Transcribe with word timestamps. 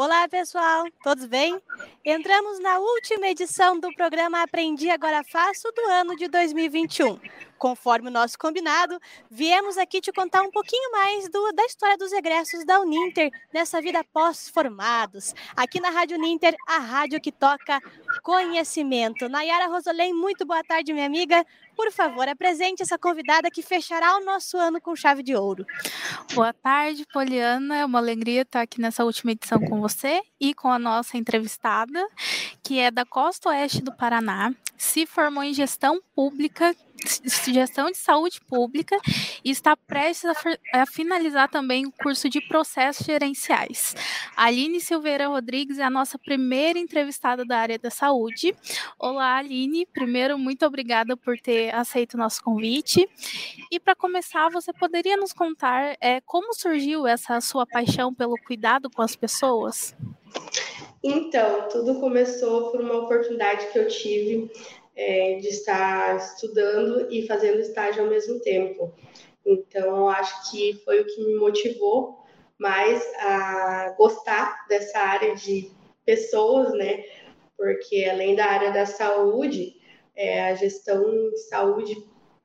Olá, 0.00 0.28
pessoal, 0.28 0.84
todos 1.02 1.26
bem? 1.26 1.60
Entramos 2.04 2.60
na 2.60 2.78
última 2.78 3.26
edição 3.26 3.80
do 3.80 3.92
programa 3.94 4.44
Aprendi 4.44 4.88
Agora 4.88 5.24
Faço 5.24 5.72
do 5.72 5.80
ano 5.90 6.14
de 6.14 6.28
2021. 6.28 7.18
Conforme 7.58 8.08
o 8.08 8.12
nosso 8.12 8.38
combinado, 8.38 8.98
viemos 9.28 9.76
aqui 9.76 10.00
te 10.00 10.12
contar 10.12 10.42
um 10.42 10.50
pouquinho 10.50 10.92
mais 10.92 11.28
do, 11.28 11.52
da 11.52 11.64
história 11.64 11.96
dos 11.98 12.12
egressos 12.12 12.64
da 12.64 12.80
Uninter 12.80 13.30
nessa 13.52 13.82
vida 13.82 14.04
pós-formados. 14.12 15.34
Aqui 15.56 15.80
na 15.80 15.90
Rádio 15.90 16.16
Uninter, 16.16 16.54
a 16.68 16.78
rádio 16.78 17.20
que 17.20 17.32
toca 17.32 17.80
conhecimento. 18.22 19.28
Nayara 19.28 19.66
Rosolém, 19.66 20.14
muito 20.14 20.46
boa 20.46 20.62
tarde, 20.62 20.92
minha 20.92 21.06
amiga. 21.06 21.44
Por 21.74 21.92
favor, 21.92 22.28
apresente 22.28 22.82
essa 22.82 22.98
convidada 22.98 23.50
que 23.50 23.62
fechará 23.62 24.16
o 24.16 24.24
nosso 24.24 24.56
ano 24.56 24.80
com 24.80 24.94
chave 24.96 25.22
de 25.22 25.34
ouro. 25.34 25.64
Boa 26.34 26.52
tarde, 26.52 27.04
Poliana. 27.12 27.76
É 27.76 27.84
uma 27.84 27.98
alegria 27.98 28.42
estar 28.42 28.62
aqui 28.62 28.80
nessa 28.80 29.04
última 29.04 29.32
edição 29.32 29.60
com 29.60 29.80
você 29.80 30.22
e 30.40 30.54
com 30.54 30.68
a 30.68 30.78
nossa 30.78 31.16
entrevistada, 31.16 32.06
que 32.62 32.78
é 32.78 32.90
da 32.90 33.04
costa 33.04 33.48
oeste 33.50 33.80
do 33.80 33.94
Paraná, 33.96 34.52
se 34.76 35.06
formou 35.06 35.42
em 35.42 35.52
gestão 35.52 36.00
pública, 36.14 36.74
gestão 37.52 37.90
de 37.90 37.96
saúde 37.96 38.40
pública 38.40 38.96
e 39.44 39.50
está 39.50 39.76
prestes 39.76 40.24
a, 40.24 40.80
a, 40.82 40.86
finalizar 40.86 41.48
também 41.48 41.86
o 41.86 41.92
curso 41.92 42.28
de 42.28 42.40
processos 42.40 43.06
gerenciais. 43.06 43.94
Aline 44.36 44.80
Silveira 44.80 45.28
Rodrigues 45.28 45.78
é 45.78 45.84
a 45.84 45.90
nossa 45.90 46.18
primeira 46.18 46.78
entrevistada 46.78 47.44
da 47.44 47.58
área 47.58 47.78
da 47.78 47.90
saúde. 47.90 48.54
Olá, 48.98 49.36
Aline. 49.36 49.86
Primeiro, 49.86 50.38
muito 50.38 50.64
obrigada 50.66 51.16
por 51.16 51.38
ter 51.38 51.74
aceito 51.74 52.14
o 52.14 52.18
nosso 52.18 52.42
convite. 52.42 53.08
E 53.70 53.78
para 53.78 53.94
começar, 53.94 54.50
você 54.50 54.72
poderia 54.72 55.16
nos 55.16 55.32
contar 55.32 55.96
é, 56.00 56.20
como 56.20 56.54
surgiu 56.54 57.06
essa 57.06 57.40
sua 57.40 57.66
paixão 57.66 58.12
pelo 58.14 58.36
cuidado 58.46 58.90
com 58.90 59.02
as 59.02 59.14
pessoas? 59.14 59.94
Então, 61.02 61.68
tudo 61.68 62.00
começou 62.00 62.70
por 62.70 62.80
uma 62.80 62.94
oportunidade 62.98 63.70
que 63.72 63.78
eu 63.78 63.86
tive 63.86 64.50
é, 64.98 65.36
de 65.36 65.46
estar 65.46 66.16
estudando 66.16 67.06
e 67.08 67.24
fazendo 67.24 67.60
estágio 67.60 68.02
ao 68.02 68.10
mesmo 68.10 68.40
tempo. 68.40 68.92
Então, 69.46 70.08
acho 70.08 70.50
que 70.50 70.74
foi 70.84 71.00
o 71.00 71.06
que 71.06 71.24
me 71.24 71.36
motivou 71.36 72.18
mais 72.58 73.00
a 73.20 73.94
gostar 73.96 74.66
dessa 74.68 74.98
área 74.98 75.36
de 75.36 75.70
pessoas, 76.04 76.72
né? 76.74 77.04
Porque 77.56 78.06
além 78.10 78.34
da 78.34 78.46
área 78.46 78.72
da 78.72 78.84
saúde, 78.84 79.76
é, 80.16 80.50
a 80.50 80.54
gestão 80.56 81.30
de 81.30 81.38
saúde 81.48 81.96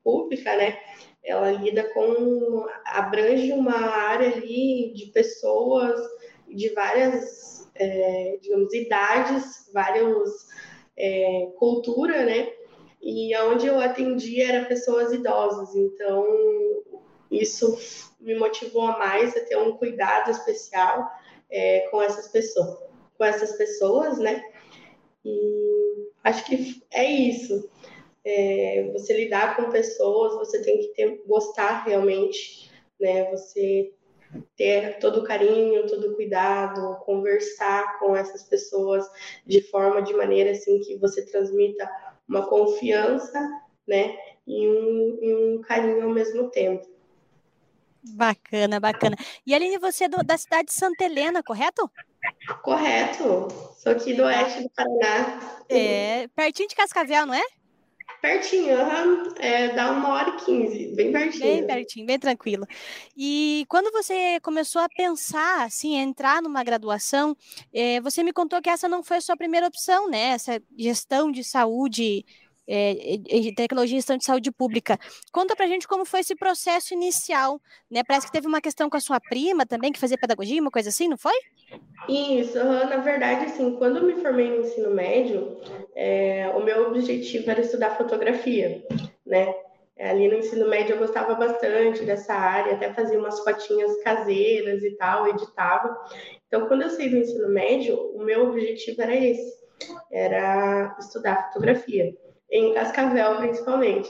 pública, 0.03 0.55
né? 0.55 0.77
Ela 1.25 1.51
lida 1.53 1.83
com 1.91 2.67
abrange 2.85 3.51
uma 3.51 3.79
área 3.79 4.27
ali 4.27 4.93
de 4.93 5.07
pessoas 5.07 5.99
de 6.47 6.69
várias, 6.69 7.67
é, 7.73 8.37
digamos, 8.39 8.71
idades, 8.75 9.71
vários 9.73 10.47
é, 10.97 11.51
cultura, 11.57 12.25
né? 12.25 12.51
E 13.01 13.35
onde 13.37 13.67
eu 13.67 13.79
atendia 13.79 14.47
era 14.47 14.65
pessoas 14.65 15.11
idosas, 15.11 15.75
então 15.75 16.25
isso 17.29 17.77
me 18.19 18.35
motivou 18.35 18.83
a 18.83 18.97
mais 18.97 19.35
a 19.35 19.41
ter 19.41 19.57
um 19.57 19.75
cuidado 19.77 20.31
especial 20.31 21.09
é, 21.49 21.81
com 21.91 22.01
essas 22.01 22.29
pessoas, 22.29 22.79
com 23.17 23.25
essas 23.25 23.53
pessoas, 23.53 24.17
né? 24.19 24.43
E 25.25 26.09
acho 26.23 26.45
que 26.45 26.81
é 26.91 27.03
isso. 27.03 27.69
É, 28.25 28.89
você 28.93 29.13
lidar 29.17 29.57
com 29.57 29.69
pessoas, 29.69 30.35
você 30.35 30.61
tem 30.61 30.79
que 30.79 30.87
ter, 30.89 31.21
gostar 31.27 31.83
realmente, 31.83 32.71
né? 32.99 33.29
Você 33.31 33.93
ter 34.55 34.99
todo 34.99 35.21
o 35.21 35.23
carinho, 35.23 35.87
todo 35.87 36.11
o 36.11 36.15
cuidado, 36.15 36.97
conversar 37.05 37.99
com 37.99 38.15
essas 38.15 38.43
pessoas 38.43 39.05
de 39.45 39.61
forma, 39.61 40.01
de 40.01 40.13
maneira 40.13 40.51
assim 40.51 40.79
que 40.79 40.97
você 40.97 41.25
transmita 41.25 41.89
uma 42.27 42.47
confiança, 42.47 43.39
né, 43.87 44.17
e 44.47 44.67
um, 44.67 45.19
e 45.21 45.35
um 45.35 45.61
carinho 45.61 46.03
ao 46.03 46.09
mesmo 46.09 46.49
tempo. 46.49 46.87
Bacana, 48.05 48.79
bacana. 48.79 49.15
E 49.45 49.55
Aline, 49.55 49.77
você 49.77 50.05
é 50.05 50.09
do, 50.09 50.23
da 50.23 50.37
cidade 50.37 50.67
de 50.67 50.73
Santa 50.73 51.05
Helena, 51.05 51.41
correto? 51.41 51.89
Correto. 52.61 53.47
Sou 53.77 53.91
aqui 53.93 54.13
do 54.13 54.23
oeste 54.23 54.63
do 54.63 54.69
Paraná. 54.69 55.61
É, 55.69 56.27
pertinho 56.29 56.67
de 56.67 56.75
Cascavel, 56.75 57.25
não 57.25 57.33
é? 57.33 57.43
Pertinho, 58.23 58.77
uhum. 58.77 59.33
é, 59.37 59.75
dá 59.75 59.91
uma 59.91 60.13
hora 60.13 60.29
e 60.29 60.45
quinze, 60.45 60.95
bem 60.95 61.11
pertinho. 61.11 61.43
Bem 61.43 61.67
pertinho, 61.67 62.05
bem 62.05 62.17
tranquilo. 62.17 62.65
E 63.17 63.65
quando 63.67 63.91
você 63.91 64.39
começou 64.39 64.81
a 64.81 64.87
pensar, 64.87 65.65
assim, 65.65 65.97
entrar 65.97 66.41
numa 66.41 66.63
graduação, 66.63 67.35
é, 67.73 67.99
você 67.99 68.23
me 68.23 68.31
contou 68.31 68.61
que 68.61 68.69
essa 68.69 68.87
não 68.87 69.03
foi 69.03 69.17
a 69.17 69.21
sua 69.21 69.35
primeira 69.35 69.67
opção, 69.67 70.09
né? 70.09 70.29
Essa 70.29 70.63
gestão 70.77 71.29
de 71.29 71.43
saúde 71.43 72.25
é, 72.67 73.17
tecnologia 73.55 73.95
e 73.95 73.99
gestão 73.99 74.17
de 74.17 74.25
saúde 74.25 74.51
pública. 74.51 74.97
Conta 75.31 75.55
pra 75.55 75.67
gente 75.67 75.87
como 75.87 76.05
foi 76.05 76.21
esse 76.21 76.35
processo 76.35 76.93
inicial, 76.93 77.59
né? 77.89 78.01
Parece 78.07 78.27
que 78.27 78.31
teve 78.31 78.47
uma 78.47 78.61
questão 78.61 78.89
com 78.89 78.97
a 78.97 79.01
sua 79.01 79.19
prima 79.19 79.65
também, 79.65 79.91
que 79.91 79.99
fazia 79.99 80.17
pedagogia, 80.17 80.61
uma 80.61 80.71
coisa 80.71 80.89
assim, 80.89 81.07
não 81.07 81.17
foi? 81.17 81.35
Isso, 82.07 82.57
na 82.57 82.97
verdade, 82.97 83.45
assim, 83.45 83.75
quando 83.77 83.97
eu 83.97 84.03
me 84.03 84.21
formei 84.21 84.49
no 84.49 84.61
ensino 84.61 84.91
médio, 84.91 85.59
é, 85.95 86.51
o 86.55 86.63
meu 86.63 86.87
objetivo 86.87 87.49
era 87.49 87.61
estudar 87.61 87.97
fotografia, 87.97 88.83
né? 89.25 89.53
Ali 89.99 90.27
no 90.27 90.39
ensino 90.39 90.67
médio 90.67 90.95
eu 90.95 90.99
gostava 90.99 91.35
bastante 91.35 92.03
dessa 92.03 92.33
área, 92.33 92.73
até 92.73 92.91
fazia 92.93 93.17
umas 93.17 93.39
fotinhas 93.41 93.95
caseiras 94.03 94.83
e 94.83 94.91
tal, 94.97 95.27
editava. 95.27 95.95
Então, 96.47 96.67
quando 96.67 96.81
eu 96.81 96.89
saí 96.89 97.09
do 97.09 97.17
ensino 97.17 97.47
médio, 97.49 97.95
o 98.15 98.23
meu 98.23 98.49
objetivo 98.49 99.01
era 99.01 99.15
esse, 99.15 99.53
era 100.11 100.95
estudar 100.99 101.47
fotografia 101.47 102.13
em 102.53 102.71
Cascavel, 102.73 103.37
principalmente. 103.37 104.09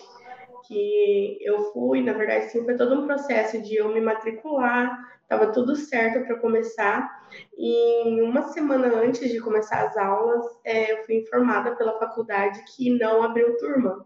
Que 0.67 1.39
eu 1.41 1.71
fui, 1.71 2.03
na 2.03 2.13
verdade, 2.13 2.49
sim, 2.49 2.63
foi 2.63 2.75
todo 2.75 2.99
um 2.99 3.07
processo 3.07 3.61
de 3.61 3.75
eu 3.75 3.93
me 3.93 4.01
matricular, 4.01 5.17
estava 5.21 5.51
tudo 5.51 5.75
certo 5.75 6.25
para 6.25 6.39
começar. 6.39 7.23
E 7.57 8.21
uma 8.21 8.43
semana 8.49 8.87
antes 8.95 9.31
de 9.31 9.39
começar 9.39 9.87
as 9.87 9.97
aulas, 9.97 10.45
é, 10.63 10.91
eu 10.91 11.03
fui 11.05 11.15
informada 11.15 11.75
pela 11.75 11.97
faculdade 11.97 12.63
que 12.75 12.97
não 12.97 13.23
abriu 13.23 13.57
turma. 13.57 14.05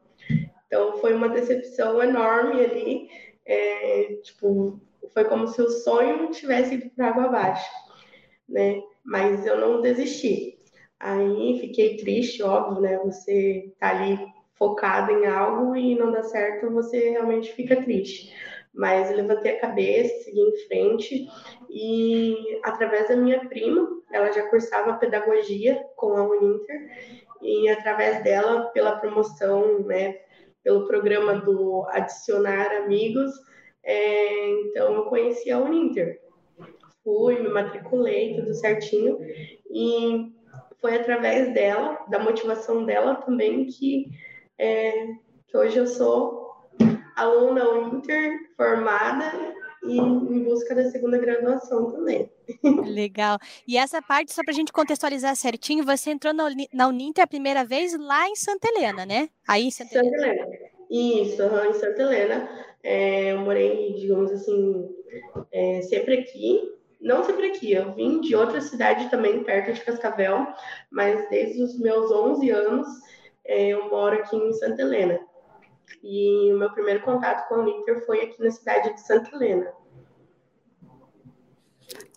Então 0.68 0.98
foi 0.98 1.14
uma 1.14 1.30
decepção 1.30 2.02
enorme 2.02 2.64
ali. 2.64 3.09
É, 3.46 4.19
tipo, 4.24 4.80
foi 5.14 5.25
como 5.25 5.48
se 5.48 5.62
o 5.62 5.69
sonho 5.69 6.30
tivesse 6.31 6.75
ido 6.75 6.90
para 6.92 7.08
água 7.08 7.25
abaixo, 7.25 7.69
né? 8.48 8.81
Mas 9.04 9.46
eu 9.46 9.58
não 9.59 9.81
desisti. 9.81 10.56
Aí 11.00 11.59
fiquei 11.59 11.97
triste, 11.97 12.41
óbvio, 12.41 12.81
né? 12.81 12.97
Você 13.06 13.74
tá 13.80 13.90
ali 13.90 14.18
focado 14.56 15.12
em 15.12 15.25
algo 15.25 15.75
e 15.75 15.96
não 15.96 16.12
dá 16.12 16.24
certo, 16.24 16.72
você 16.72 17.12
realmente 17.12 17.53
fica 17.53 17.75
triste. 17.84 18.34
Mas 18.74 19.09
eu 19.09 19.18
levantei 19.18 19.53
a 19.57 19.62
cabeça, 19.62 20.24
segui 20.24 20.41
em 20.41 20.57
frente 20.68 21.28
e 21.69 22.59
através 22.63 23.07
da 23.07 23.16
minha 23.16 23.47
prima, 23.47 23.88
ela 24.12 24.31
já 24.31 24.47
cursava 24.50 24.97
pedagogia 24.97 25.84
com 25.96 26.16
a 26.18 26.24
Uninter 26.24 26.90
e 27.41 27.69
através 27.69 28.24
dela, 28.24 28.66
pela 28.68 28.97
promoção, 28.97 29.80
né, 29.84 30.18
pelo 30.63 30.88
programa 30.88 31.36
do 31.36 31.86
Adicionar 31.90 32.72
Amigos, 32.84 33.31
é, 33.84 34.50
então 34.62 34.94
eu 34.94 35.03
conheci 35.06 35.52
a 35.52 35.59
Uninter. 35.59 36.19
Fui, 37.03 37.40
me 37.40 37.47
matriculei, 37.47 38.36
tudo 38.36 38.53
certinho 38.53 39.18
e 39.72 40.37
foi 40.80 40.96
através 40.96 41.54
dela, 41.54 42.06
da 42.10 42.20
motivação 42.20 42.86
dela 42.86 43.16
também, 43.16 43.66
que, 43.66 44.08
é, 44.58 45.08
que 45.48 45.58
hoje 45.58 45.78
eu 45.78 45.88
sou 45.88 46.48
aluna 47.16 47.68
Uninter, 47.70 48.38
formada 48.56 49.32
e 49.84 49.98
em 49.98 50.44
busca 50.44 50.75
da 50.75 50.90
segunda 50.90 51.18
graduação 51.18 51.92
também. 51.92 52.30
Legal. 52.86 53.38
E 53.68 53.78
essa 53.78 54.01
parte, 54.01 54.34
só 54.34 54.44
para 54.44 54.51
a 54.51 54.56
gente 54.56 54.72
contextualizar 54.72 55.36
certinho, 55.36 55.84
você 55.84 56.12
entrou 56.12 56.34
na 56.34 56.88
Uninter 56.88 57.24
a 57.24 57.28
primeira 57.28 57.66
vez 57.66 57.98
lá 57.98 58.28
em 58.28 58.36
Santa 58.36 58.68
Helena, 58.68 59.06
né? 59.06 59.30
Aí 59.48 59.63
em 59.63 59.72
Santa, 59.72 59.94
Santa 59.94 60.07
Helena. 60.07 60.44
Helena. 60.44 60.57
Isso, 60.90 61.42
em 61.44 61.74
Santa 61.74 62.01
Helena. 62.01 62.50
É, 62.84 63.34
eu 63.34 63.40
morei, 63.40 63.94
digamos 63.96 64.31
assim, 64.31 64.90
é, 65.51 65.81
sempre 65.81 66.19
aqui, 66.19 66.62
não 67.07 67.24
sempre 67.24 67.48
aqui, 67.48 67.71
eu 67.71 67.94
vim 67.94 68.19
de 68.19 68.36
outra 68.36 68.59
cidade 68.59 69.09
também, 69.09 69.44
perto 69.44 69.74
de 69.74 69.81
Cascavel, 69.81 70.45
mas 70.92 71.27
desde 71.30 71.63
os 71.63 71.80
meus 71.80 72.12
11 72.12 72.50
anos 72.50 72.88
é, 73.45 73.69
eu 73.69 73.89
moro 73.89 74.18
aqui 74.18 74.36
em 74.36 74.54
Santa 74.54 74.81
Helena. 74.81 75.19
E 76.04 76.54
o 76.54 76.57
meu 76.57 76.69
primeiro 76.71 77.01
contato 77.01 77.48
com 77.48 77.56
a 77.56 77.59
Uninter 77.59 78.06
foi 78.06 78.21
aqui 78.24 78.44
na 78.44 78.51
cidade 78.51 78.94
de 78.94 79.01
Santa 79.01 79.33
Helena. 79.33 79.71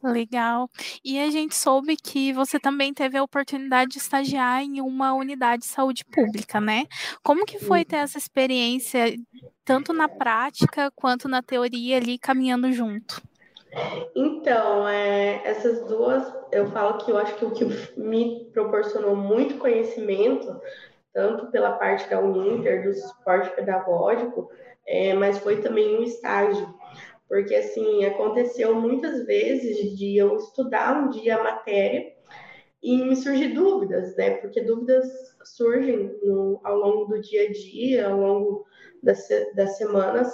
Legal. 0.02 0.68
E 1.04 1.20
a 1.20 1.30
gente 1.30 1.54
soube 1.54 1.94
que 1.96 2.32
você 2.32 2.58
também 2.58 2.92
teve 2.92 3.16
a 3.16 3.22
oportunidade 3.22 3.92
de 3.92 3.98
estagiar 3.98 4.62
em 4.62 4.80
uma 4.80 5.12
unidade 5.12 5.62
de 5.62 5.68
saúde 5.68 6.04
pública, 6.04 6.60
né? 6.60 6.86
Como 7.22 7.44
que 7.44 7.58
foi 7.58 7.84
ter 7.84 7.96
essa 7.96 8.18
experiência, 8.18 9.14
tanto 9.64 9.92
na 9.92 10.08
prática 10.08 10.90
quanto 10.96 11.28
na 11.28 11.42
teoria 11.42 11.98
ali, 11.98 12.18
caminhando 12.18 12.72
junto? 12.72 13.22
Então, 14.14 14.88
é, 14.88 15.40
essas 15.44 15.84
duas, 15.86 16.32
eu 16.50 16.70
falo 16.70 16.98
que 16.98 17.10
eu 17.10 17.18
acho 17.18 17.36
que 17.36 17.44
o 17.44 17.50
que 17.52 17.64
me 17.98 18.50
proporcionou 18.52 19.14
muito 19.14 19.58
conhecimento, 19.58 20.60
tanto 21.12 21.50
pela 21.50 21.72
parte 21.72 22.08
da 22.08 22.20
Uninter, 22.20 22.84
do 22.84 22.92
suporte 22.92 23.50
pedagógico, 23.50 24.50
é, 24.86 25.14
mas 25.14 25.38
foi 25.38 25.60
também 25.60 25.98
um 25.98 26.02
estágio. 26.02 26.74
Porque, 27.28 27.54
assim, 27.54 28.04
aconteceu 28.04 28.74
muitas 28.74 29.24
vezes 29.24 29.96
de 29.96 30.16
eu 30.16 30.36
estudar 30.36 30.96
um 30.96 31.10
dia 31.10 31.36
a 31.36 31.44
matéria 31.44 32.12
e 32.82 33.04
me 33.04 33.14
surgir 33.14 33.48
dúvidas, 33.48 34.16
né? 34.16 34.36
Porque 34.36 34.62
dúvidas 34.62 35.06
surgem 35.44 36.18
no, 36.22 36.60
ao 36.64 36.76
longo 36.76 37.04
do 37.06 37.20
dia 37.20 37.48
a 37.48 37.52
dia, 37.52 38.08
ao 38.08 38.18
longo 38.18 38.66
das, 39.02 39.28
das 39.54 39.76
semanas. 39.76 40.32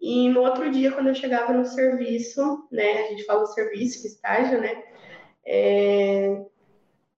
E 0.00 0.28
no 0.28 0.42
outro 0.42 0.70
dia, 0.70 0.92
quando 0.92 1.08
eu 1.08 1.14
chegava 1.14 1.52
no 1.52 1.64
serviço, 1.64 2.68
né? 2.70 3.00
A 3.00 3.08
gente 3.08 3.24
fala 3.24 3.46
serviço, 3.46 4.06
estágio, 4.06 4.60
né? 4.60 4.82
É, 5.44 6.44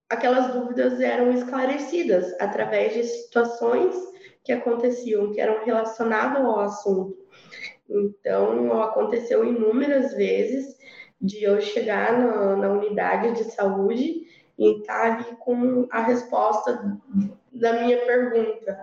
aquelas 0.09 0.51
dúvidas 0.53 0.99
eram 0.99 1.31
esclarecidas 1.31 2.33
através 2.39 2.93
de 2.93 3.03
situações 3.03 3.95
que 4.43 4.51
aconteciam, 4.51 5.31
que 5.31 5.41
eram 5.41 5.63
relacionadas 5.63 6.43
ao 6.43 6.59
assunto. 6.59 7.17
Então, 7.87 8.81
aconteceu 8.81 9.45
inúmeras 9.45 10.13
vezes 10.13 10.75
de 11.21 11.43
eu 11.43 11.61
chegar 11.61 12.17
na 12.57 12.71
unidade 12.71 13.35
de 13.35 13.51
saúde 13.51 14.25
e 14.57 14.79
estar 14.79 15.17
ali 15.17 15.35
com 15.37 15.87
a 15.91 16.01
resposta 16.01 16.97
da 17.51 17.73
minha 17.73 17.97
pergunta. 18.05 18.79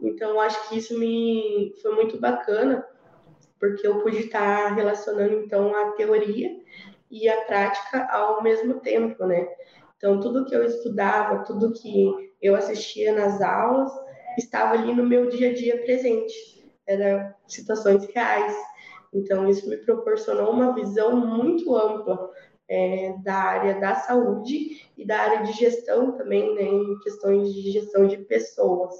Então, 0.00 0.40
acho 0.40 0.68
que 0.68 0.78
isso 0.78 0.98
me 0.98 1.74
foi 1.82 1.94
muito 1.94 2.20
bacana, 2.20 2.86
porque 3.58 3.86
eu 3.86 4.00
pude 4.00 4.18
estar 4.18 4.74
relacionando 4.74 5.34
então 5.34 5.74
a 5.74 5.92
teoria 5.92 6.60
e 7.10 7.28
a 7.28 7.42
prática 7.42 8.06
ao 8.10 8.42
mesmo 8.42 8.74
tempo, 8.80 9.24
né? 9.24 9.48
Então, 9.96 10.20
tudo 10.20 10.44
que 10.44 10.54
eu 10.54 10.62
estudava, 10.64 11.44
tudo 11.44 11.72
que 11.72 12.32
eu 12.42 12.54
assistia 12.54 13.14
nas 13.14 13.40
aulas, 13.40 13.90
estava 14.36 14.74
ali 14.74 14.94
no 14.94 15.04
meu 15.04 15.28
dia 15.28 15.50
a 15.50 15.54
dia 15.54 15.82
presente. 15.82 16.34
Eram 16.86 17.34
situações 17.46 18.04
reais. 18.14 18.54
Então, 19.12 19.48
isso 19.48 19.68
me 19.68 19.78
proporcionou 19.78 20.52
uma 20.52 20.74
visão 20.74 21.16
muito 21.16 21.74
ampla 21.74 22.30
é, 22.68 23.14
da 23.22 23.34
área 23.34 23.80
da 23.80 23.94
saúde 23.94 24.82
e 24.96 25.06
da 25.06 25.18
área 25.18 25.42
de 25.42 25.52
gestão 25.52 26.12
também, 26.12 26.54
né, 26.54 26.62
em 26.62 26.98
questões 27.00 27.52
de 27.52 27.70
gestão 27.70 28.06
de 28.06 28.18
pessoas. 28.18 28.94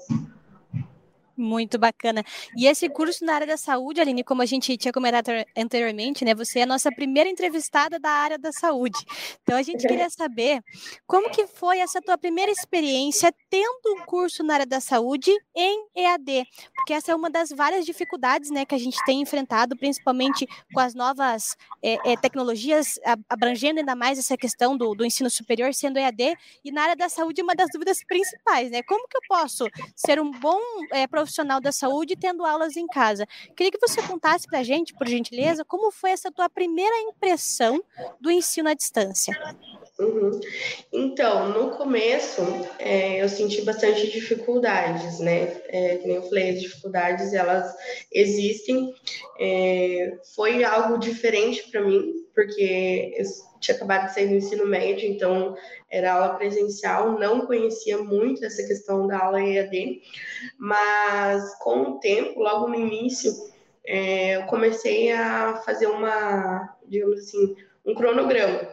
Muito 1.37 1.77
bacana. 1.77 2.23
E 2.55 2.65
esse 2.65 2.89
curso 2.89 3.23
na 3.23 3.35
área 3.35 3.45
da 3.45 3.57
saúde, 3.57 4.01
Aline, 4.01 4.23
como 4.23 4.41
a 4.41 4.45
gente 4.45 4.75
tinha 4.75 4.91
comentado 4.91 5.29
anteriormente, 5.55 6.25
né? 6.25 6.33
Você 6.33 6.59
é 6.59 6.63
a 6.63 6.65
nossa 6.65 6.91
primeira 6.91 7.29
entrevistada 7.29 7.99
da 7.99 8.09
área 8.09 8.39
da 8.39 8.51
saúde. 8.51 8.97
Então 9.43 9.55
a 9.55 9.61
gente 9.61 9.87
queria 9.87 10.09
saber 10.09 10.63
como 11.05 11.29
que 11.29 11.45
foi 11.45 11.77
essa 11.77 12.01
tua 12.01 12.17
primeira 12.17 12.51
experiência 12.51 13.31
tendo 13.51 13.93
um 13.95 14.05
curso 14.05 14.43
na 14.43 14.55
área 14.55 14.65
da 14.65 14.79
saúde 14.79 15.31
em 15.55 15.85
EAD, 15.95 16.43
porque 16.75 16.93
essa 16.93 17.11
é 17.11 17.15
uma 17.15 17.29
das 17.29 17.49
várias 17.49 17.85
dificuldades, 17.85 18.49
né, 18.49 18.65
que 18.65 18.73
a 18.73 18.79
gente 18.79 18.97
tem 19.05 19.21
enfrentado, 19.21 19.77
principalmente 19.77 20.47
com 20.73 20.79
as 20.79 20.95
novas 20.95 21.55
é, 21.83 22.13
é, 22.13 22.17
tecnologias, 22.17 22.99
abrangendo 23.29 23.79
ainda 23.79 23.95
mais 23.95 24.17
essa 24.17 24.35
questão 24.35 24.75
do, 24.75 24.95
do 24.95 25.05
ensino 25.05 25.29
superior 25.29 25.71
sendo 25.73 25.99
EAD, 25.99 26.35
e 26.65 26.71
na 26.71 26.81
área 26.81 26.95
da 26.95 27.09
saúde 27.09 27.43
uma 27.43 27.53
das 27.53 27.69
dúvidas 27.71 28.03
principais, 28.03 28.71
né? 28.71 28.81
Como 28.81 29.07
que 29.07 29.17
eu 29.17 29.21
posso 29.27 29.67
ser 29.95 30.19
um 30.19 30.31
bom 30.31 30.59
é, 30.91 31.05
profissional 31.05 31.26
profissional 31.27 31.59
da 31.59 31.71
saúde 31.71 32.15
tendo 32.15 32.45
aulas 32.45 32.77
em 32.77 32.87
casa. 32.87 33.27
Queria 33.55 33.71
que 33.71 33.79
você 33.79 34.01
contasse 34.01 34.47
para 34.47 34.59
a 34.59 34.63
gente, 34.63 34.93
por 34.93 35.07
gentileza, 35.07 35.65
como 35.65 35.91
foi 35.91 36.11
essa 36.11 36.31
tua 36.31 36.49
primeira 36.49 36.95
impressão 37.01 37.83
do 38.19 38.31
ensino 38.31 38.69
à 38.69 38.73
distância. 38.73 39.37
Uhum. 39.99 40.39
Então, 40.93 41.49
no 41.49 41.71
começo, 41.71 42.41
é, 42.79 43.21
eu 43.21 43.27
senti 43.27 43.61
bastante 43.63 44.09
dificuldades, 44.11 45.19
né? 45.19 45.59
É, 45.67 45.99
nem 46.05 46.15
eu 46.17 46.23
falei, 46.23 46.51
as 46.51 46.61
dificuldades, 46.61 47.33
elas 47.33 47.75
existem. 48.11 48.93
É, 49.39 50.17
foi 50.35 50.63
algo 50.63 50.99
diferente 50.99 51.67
para 51.69 51.81
mim, 51.81 52.13
porque 52.33 53.15
eu 53.17 53.25
tinha 53.59 53.75
acabado 53.75 54.07
de 54.07 54.13
sair 54.13 54.27
do 54.27 54.35
ensino 54.35 54.65
médio, 54.65 55.09
então 55.09 55.55
era 55.89 56.13
aula 56.13 56.35
presencial, 56.35 57.17
não 57.17 57.45
conhecia 57.45 57.97
muito 57.97 58.43
essa 58.45 58.65
questão 58.65 59.07
da 59.07 59.23
aula 59.23 59.41
EAD, 59.41 60.01
mas 60.57 61.55
com 61.59 61.81
o 61.81 61.99
tempo, 61.99 62.39
logo 62.39 62.67
no 62.67 62.75
início, 62.75 63.31
é, 63.85 64.35
eu 64.35 64.43
comecei 64.43 65.11
a 65.11 65.61
fazer 65.65 65.87
uma, 65.87 66.77
digamos 66.87 67.19
assim, 67.19 67.55
um 67.85 67.95
cronograma 67.95 68.67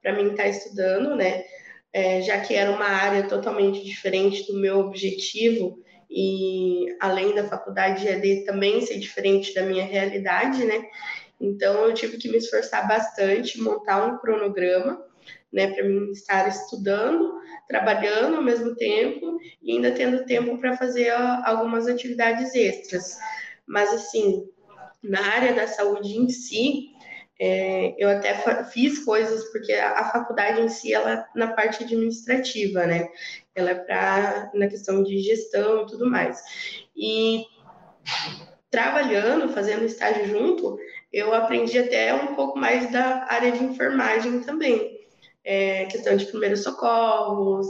para 0.00 0.12
mim 0.12 0.30
estar 0.30 0.44
tá 0.44 0.48
estudando, 0.48 1.16
né? 1.16 1.44
É, 1.92 2.22
já 2.22 2.38
que 2.40 2.54
era 2.54 2.70
uma 2.70 2.86
área 2.86 3.24
totalmente 3.24 3.84
diferente 3.84 4.46
do 4.46 4.56
meu 4.56 4.78
objetivo 4.78 5.82
e 6.08 6.86
além 7.00 7.34
da 7.34 7.48
faculdade 7.48 8.02
de 8.02 8.08
EAD 8.08 8.44
também 8.44 8.80
ser 8.80 8.98
diferente 8.98 9.52
da 9.52 9.62
minha 9.62 9.84
realidade, 9.84 10.64
né? 10.64 10.84
Então 11.40 11.86
eu 11.86 11.94
tive 11.94 12.18
que 12.18 12.28
me 12.28 12.36
esforçar 12.36 12.86
bastante, 12.86 13.60
montar 13.60 14.06
um 14.06 14.18
cronograma, 14.18 15.02
né, 15.52 15.72
para 15.72 15.84
mim 15.84 16.10
estar 16.12 16.46
estudando, 16.48 17.40
trabalhando 17.68 18.36
ao 18.36 18.42
mesmo 18.42 18.74
tempo 18.76 19.38
e 19.62 19.72
ainda 19.72 19.90
tendo 19.92 20.24
tempo 20.24 20.58
para 20.58 20.76
fazer 20.76 21.10
algumas 21.10 21.88
atividades 21.88 22.54
extras. 22.54 23.16
Mas 23.66 23.92
assim, 23.92 24.48
na 25.02 25.20
área 25.20 25.54
da 25.54 25.66
saúde 25.66 26.16
em 26.16 26.28
si, 26.28 26.90
é, 27.42 27.94
eu 27.96 28.10
até 28.10 28.34
fiz 28.64 29.02
coisas 29.02 29.50
porque 29.50 29.72
a, 29.72 30.04
faculdade 30.12 30.60
em 30.60 30.68
si 30.68 30.92
ela 30.92 31.26
na 31.34 31.54
parte 31.54 31.82
administrativa, 31.84 32.86
né? 32.86 33.08
Ela 33.54 33.70
é 33.70 33.74
para 33.74 34.50
na 34.52 34.68
questão 34.68 35.02
de 35.02 35.18
gestão 35.20 35.82
e 35.82 35.86
tudo 35.86 36.08
mais. 36.08 36.38
E 36.94 37.44
trabalhando, 38.70 39.52
fazendo 39.54 39.84
estágio 39.84 40.26
junto, 40.26 40.78
eu 41.12 41.34
aprendi 41.34 41.78
até 41.78 42.14
um 42.14 42.34
pouco 42.34 42.58
mais 42.58 42.90
da 42.90 43.26
área 43.28 43.52
de 43.52 43.64
enfermagem 43.64 44.40
também. 44.40 44.98
É, 45.42 45.86
questão 45.86 46.16
de 46.16 46.26
primeiros 46.26 46.62
socorros, 46.62 47.66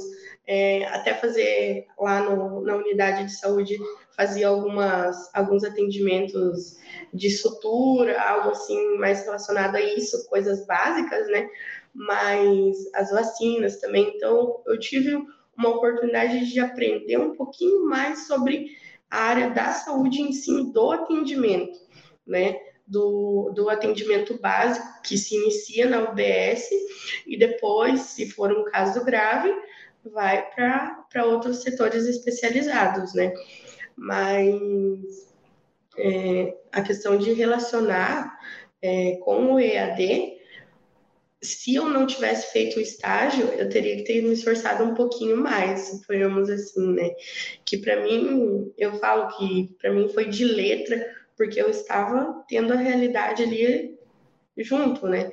é, 0.46 0.84
até 0.86 1.14
fazer 1.14 1.86
lá 1.98 2.20
no, 2.20 2.60
na 2.62 2.76
unidade 2.76 3.24
de 3.24 3.32
saúde, 3.32 3.78
fazia 4.16 4.48
algumas, 4.48 5.32
alguns 5.32 5.62
atendimentos 5.62 6.76
de 7.14 7.30
sutura, 7.30 8.20
algo 8.20 8.50
assim 8.50 8.98
mais 8.98 9.24
relacionado 9.24 9.76
a 9.76 9.80
isso, 9.80 10.28
coisas 10.28 10.66
básicas, 10.66 11.28
né? 11.28 11.48
Mas 11.94 12.76
as 12.94 13.10
vacinas 13.10 13.78
também. 13.80 14.12
Então, 14.16 14.60
eu 14.66 14.78
tive 14.78 15.16
uma 15.56 15.68
oportunidade 15.70 16.50
de 16.52 16.60
aprender 16.60 17.18
um 17.18 17.34
pouquinho 17.34 17.86
mais 17.86 18.26
sobre 18.26 18.66
a 19.10 19.18
área 19.18 19.50
da 19.50 19.72
saúde 19.72 20.20
em 20.20 20.32
si, 20.32 20.72
do 20.72 20.90
atendimento, 20.90 21.78
né? 22.26 22.56
Do, 22.90 23.52
do 23.54 23.70
atendimento 23.70 24.36
básico 24.40 24.84
que 25.04 25.16
se 25.16 25.36
inicia 25.36 25.88
na 25.88 26.10
UBS 26.10 26.68
e 27.24 27.38
depois, 27.38 28.00
se 28.00 28.28
for 28.28 28.50
um 28.50 28.64
caso 28.64 29.04
grave, 29.04 29.54
vai 30.04 30.44
para 30.50 31.24
outros 31.24 31.62
setores 31.62 32.06
especializados, 32.06 33.14
né? 33.14 33.32
Mas 33.96 35.30
é, 35.96 36.56
a 36.72 36.82
questão 36.82 37.16
de 37.16 37.32
relacionar 37.32 38.36
é, 38.82 39.16
com 39.22 39.54
o 39.54 39.60
EAD, 39.60 40.40
se 41.42 41.74
eu 41.74 41.86
não 41.86 42.06
tivesse 42.06 42.52
feito 42.52 42.78
o 42.78 42.82
estágio, 42.82 43.46
eu 43.46 43.68
teria 43.68 43.96
que 43.96 44.04
ter 44.04 44.22
me 44.22 44.32
esforçado 44.32 44.84
um 44.84 44.94
pouquinho 44.94 45.36
mais, 45.36 45.88
suponhamos 45.88 46.50
assim, 46.50 46.92
né? 46.92 47.10
Que 47.64 47.78
para 47.78 48.02
mim, 48.02 48.72
eu 48.76 48.94
falo 48.98 49.36
que 49.36 49.74
para 49.80 49.92
mim 49.92 50.08
foi 50.08 50.28
de 50.28 50.44
letra, 50.44 51.19
porque 51.40 51.58
eu 51.58 51.70
estava 51.70 52.44
tendo 52.46 52.74
a 52.74 52.76
realidade 52.76 53.42
ali 53.42 53.98
junto, 54.58 55.06
né? 55.06 55.32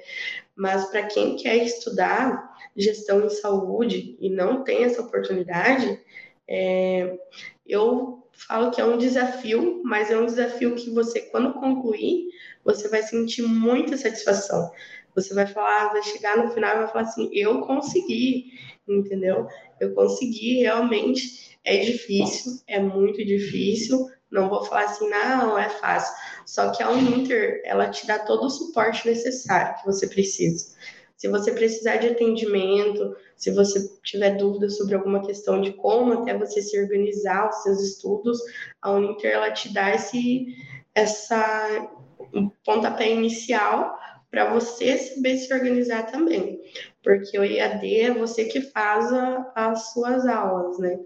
Mas 0.56 0.90
para 0.90 1.04
quem 1.04 1.36
quer 1.36 1.58
estudar 1.58 2.56
gestão 2.78 3.26
em 3.26 3.30
saúde 3.30 4.16
e 4.18 4.30
não 4.30 4.64
tem 4.64 4.86
essa 4.86 5.02
oportunidade, 5.02 6.00
é, 6.48 7.20
eu 7.68 8.26
falo 8.32 8.72
que 8.72 8.80
é 8.80 8.86
um 8.86 8.98
desafio, 8.98 9.82
mas 9.84 10.10
é 10.10 10.18
um 10.18 10.26
desafio 10.26 10.76
que 10.76 10.90
você, 10.92 11.20
quando 11.24 11.60
concluir, 11.60 12.30
você 12.64 12.88
vai 12.88 13.04
sentir 13.04 13.42
muita 13.42 13.98
satisfação. 13.98 14.72
Você 15.14 15.34
vai 15.34 15.46
falar, 15.46 15.92
vai 15.92 16.04
chegar 16.04 16.38
no 16.38 16.54
final 16.54 16.74
e 16.74 16.78
vai 16.78 16.88
falar 16.88 17.02
assim: 17.02 17.30
eu 17.34 17.60
consegui, 17.64 18.54
entendeu? 18.88 19.46
Eu 19.78 19.94
consegui, 19.94 20.60
realmente 20.60 21.58
é 21.66 21.76
difícil, 21.80 22.62
é 22.66 22.80
muito 22.80 23.26
difícil. 23.26 24.08
Não 24.32 24.50
vou 24.50 24.64
falar 24.64 24.86
assim, 24.86 25.10
não, 25.10 25.58
é 25.58 25.70
fácil. 25.70 26.14
Só 26.46 26.72
que 26.72 26.84
a 26.84 26.90
Uninter, 26.90 27.62
ela 27.66 27.90
te 27.90 28.06
dá 28.06 28.20
todo 28.20 28.46
o 28.46 28.50
suporte 28.50 29.08
necessário 29.08 29.76
que 29.80 29.86
você 29.86 30.08
precisa. 30.08 30.76
Se 31.16 31.28
você 31.28 31.52
precisar 31.52 31.98
de 31.98 32.08
atendimento, 32.08 33.16
se 33.36 33.52
você 33.52 33.80
tiver 34.04 34.38
dúvidas 34.38 34.78
sobre 34.78 34.96
alguma 34.96 35.26
questão 35.26 35.60
de 35.60 35.74
como 35.74 36.22
até 36.22 36.38
você 36.38 36.62
se 36.62 36.80
organizar 36.80 37.50
os 37.50 37.64
seus 37.64 37.82
estudos, 37.82 38.40
a 38.82 38.92
Uninter 38.92 39.32
ela 39.32 39.52
te 39.52 39.74
dá 39.74 39.92
esse 39.92 40.46
essa 40.94 41.90
pontapé 42.66 43.12
inicial 43.12 43.98
para 44.30 44.52
você 44.54 44.98
saber 44.98 45.38
se 45.38 45.54
organizar 45.54 46.08
também, 46.08 46.60
porque 47.04 47.38
o 47.40 47.46
IAD 47.46 48.00
é 48.00 48.14
você 48.14 48.46
que 48.46 48.62
faz 48.62 49.12
a, 49.14 49.52
as 49.56 49.94
suas 49.94 50.26
aulas, 50.28 50.78
né? 50.80 51.00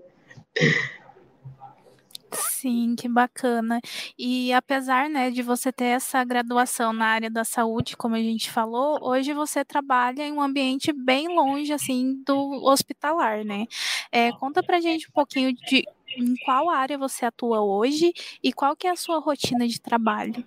Sim, 2.62 2.96
que 2.96 3.10
bacana. 3.10 3.82
E 4.16 4.54
apesar, 4.54 5.10
né, 5.10 5.32
de 5.32 5.42
você 5.42 5.72
ter 5.72 5.86
essa 5.86 6.24
graduação 6.24 6.94
na 6.94 7.08
área 7.08 7.28
da 7.28 7.44
saúde, 7.44 7.98
como 7.98 8.14
a 8.14 8.22
gente 8.22 8.52
falou, 8.52 9.00
hoje 9.02 9.34
você 9.34 9.66
trabalha 9.66 10.22
em 10.22 10.32
um 10.32 10.40
ambiente 10.40 10.94
bem 10.94 11.28
longe, 11.28 11.74
assim, 11.74 12.22
do 12.24 12.64
hospitalar, 12.64 13.44
né? 13.44 13.66
É, 14.12 14.32
conta 14.34 14.62
pra 14.62 14.80
gente 14.80 15.08
um 15.08 15.12
pouquinho 15.12 15.52
de 15.54 15.84
em 16.16 16.36
qual 16.46 16.70
área 16.70 17.00
você 17.00 17.26
atua 17.26 17.62
hoje 17.62 18.14
e 18.44 18.54
qual 18.54 18.76
que 18.76 18.86
é 18.86 18.92
a 18.92 18.96
sua 18.96 19.18
rotina 19.18 19.68
de 19.68 19.82
trabalho. 19.82 20.46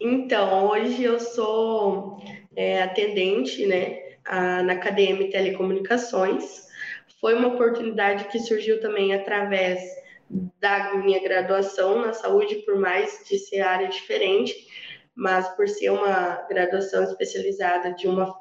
Então, 0.00 0.66
hoje 0.66 1.04
eu 1.04 1.20
sou 1.20 2.20
é, 2.56 2.82
atendente, 2.82 3.64
né, 3.64 4.00
a, 4.24 4.60
na 4.60 4.74
KDM 4.74 5.30
Telecomunicações. 5.30 6.66
Foi 7.20 7.34
uma 7.34 7.46
oportunidade 7.46 8.24
que 8.24 8.40
surgiu 8.40 8.80
também 8.80 9.14
através 9.14 10.04
da 10.28 10.94
minha 10.94 11.22
graduação 11.22 12.00
na 12.00 12.12
saúde, 12.12 12.56
por 12.66 12.76
mais 12.76 13.24
de 13.28 13.38
ser 13.38 13.60
área 13.60 13.88
diferente, 13.88 14.54
mas 15.14 15.48
por 15.56 15.68
ser 15.68 15.90
uma 15.90 16.46
graduação 16.48 17.04
especializada 17.04 17.92
de 17.92 18.08
uma 18.08 18.34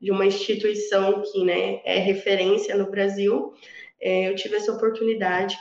de 0.00 0.10
uma 0.10 0.26
instituição 0.26 1.22
que 1.22 1.44
né, 1.44 1.80
é 1.84 1.96
referência 1.98 2.76
no 2.76 2.90
Brasil, 2.90 3.54
é, 4.00 4.28
eu 4.28 4.34
tive 4.34 4.56
essa 4.56 4.72
oportunidade. 4.72 5.56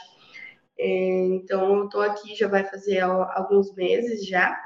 É, 0.80 0.86
então, 1.28 1.78
eu 1.78 1.86
estou 1.86 2.02
aqui 2.02 2.34
já 2.34 2.48
vai 2.48 2.64
fazer 2.64 3.02
alguns 3.02 3.76
meses 3.76 4.26
já. 4.26 4.60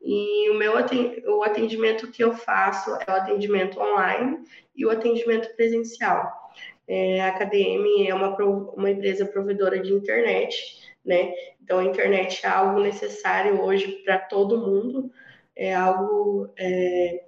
E 0.00 0.48
o 0.50 0.54
meu 0.54 0.74
o 1.26 1.42
atendimento 1.42 2.12
que 2.12 2.22
eu 2.22 2.32
faço 2.32 2.96
é 3.04 3.10
o 3.10 3.16
atendimento 3.16 3.80
online 3.80 4.38
e 4.76 4.86
o 4.86 4.90
atendimento 4.90 5.52
presencial. 5.56 6.32
É, 6.88 7.20
a 7.20 7.32
KDM 7.32 8.08
é 8.08 8.14
uma, 8.14 8.34
uma 8.34 8.90
empresa 8.90 9.26
provedora 9.26 9.78
de 9.78 9.92
internet, 9.92 10.56
né? 11.04 11.32
Então, 11.62 11.78
a 11.78 11.84
internet 11.84 12.40
é 12.44 12.48
algo 12.48 12.80
necessário 12.80 13.60
hoje 13.60 14.02
para 14.02 14.18
todo 14.18 14.56
mundo, 14.56 15.10
é 15.54 15.74
algo 15.74 16.50
é, 16.58 17.24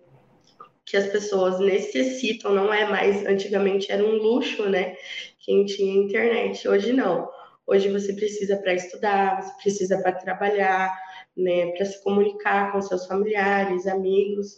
que 0.86 0.96
as 0.96 1.08
pessoas 1.08 1.60
necessitam, 1.60 2.54
não 2.54 2.72
é 2.72 2.88
mais. 2.88 3.26
Antigamente 3.26 3.92
era 3.92 4.02
um 4.02 4.16
luxo, 4.16 4.66
né? 4.66 4.96
Quem 5.38 5.66
tinha 5.66 6.04
internet, 6.06 6.66
hoje 6.66 6.94
não. 6.94 7.28
Hoje 7.66 7.90
você 7.90 8.14
precisa 8.14 8.56
para 8.56 8.72
estudar, 8.72 9.42
você 9.42 9.52
precisa 9.62 10.00
para 10.00 10.12
trabalhar, 10.12 10.90
né? 11.36 11.72
Para 11.72 11.84
se 11.84 12.02
comunicar 12.02 12.72
com 12.72 12.80
seus 12.80 13.06
familiares, 13.06 13.86
amigos. 13.86 14.56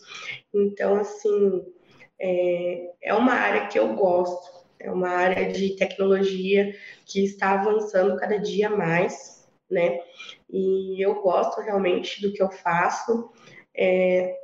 Então, 0.54 0.94
assim, 0.94 1.64
é, 2.20 2.92
é 3.02 3.14
uma 3.14 3.32
área 3.32 3.66
que 3.66 3.76
eu 3.76 3.94
gosto 3.94 4.61
é 4.82 4.90
uma 4.90 5.08
área 5.08 5.52
de 5.52 5.76
tecnologia 5.76 6.74
que 7.06 7.24
está 7.24 7.52
avançando 7.52 8.16
cada 8.16 8.38
dia 8.38 8.68
mais, 8.68 9.48
né? 9.70 10.00
E 10.50 11.00
eu 11.00 11.22
gosto 11.22 11.60
realmente 11.60 12.20
do 12.20 12.32
que 12.32 12.42
eu 12.42 12.50
faço. 12.50 13.30
É, 13.74 14.36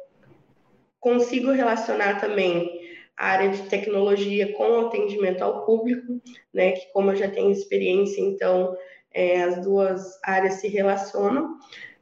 consigo 1.00 1.50
relacionar 1.50 2.20
também 2.20 2.78
a 3.16 3.26
área 3.26 3.50
de 3.50 3.62
tecnologia 3.68 4.52
com 4.52 4.70
o 4.70 4.86
atendimento 4.86 5.42
ao 5.42 5.66
público, 5.66 6.20
né? 6.54 6.72
Que 6.72 6.92
como 6.92 7.10
eu 7.10 7.16
já 7.16 7.28
tenho 7.28 7.50
experiência, 7.50 8.20
então 8.20 8.76
é, 9.12 9.42
as 9.42 9.62
duas 9.62 10.18
áreas 10.22 10.54
se 10.54 10.68
relacionam. 10.68 11.58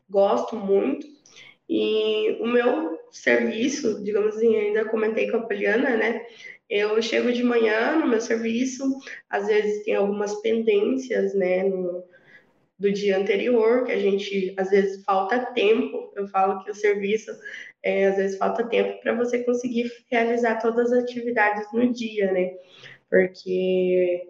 Gosto 0.09 0.57
muito. 0.57 1.07
E 1.69 2.38
o 2.40 2.47
meu 2.47 2.97
serviço, 3.11 4.05
digamos 4.05 4.37
assim, 4.37 4.55
ainda 4.55 4.85
comentei 4.85 5.31
com 5.31 5.38
a 5.38 5.43
Poliana, 5.43 5.97
né? 5.97 6.25
Eu 6.68 7.00
chego 7.00 7.32
de 7.32 7.44
manhã 7.44 7.96
no 7.96 8.08
meu 8.08 8.20
serviço, 8.20 8.85
às 9.30 9.46
vezes 9.46 9.85
tem 9.85 9.94
algumas 9.94 10.40
pendências, 10.42 11.32
né, 11.35 11.62
no, 11.62 12.04
do 12.78 12.92
dia 12.92 13.16
anterior, 13.18 13.85
que 13.85 13.92
a 13.92 13.99
gente, 13.99 14.52
às 14.56 14.70
vezes, 14.70 15.04
falta 15.04 15.52
tempo. 15.54 16.12
Eu 16.16 16.26
falo 16.28 16.62
que 16.64 16.70
o 16.70 16.75
serviço, 16.75 17.30
é, 17.82 18.06
às 18.06 18.16
vezes, 18.16 18.38
falta 18.38 18.66
tempo 18.68 19.00
para 19.00 19.14
você 19.14 19.44
conseguir 19.44 19.90
realizar 20.11 20.56
todas 20.61 20.92
as 20.92 21.04
atividades 21.04 21.66
no 21.73 21.92
dia, 21.92 22.32
né? 22.32 22.52
Porque, 23.08 24.26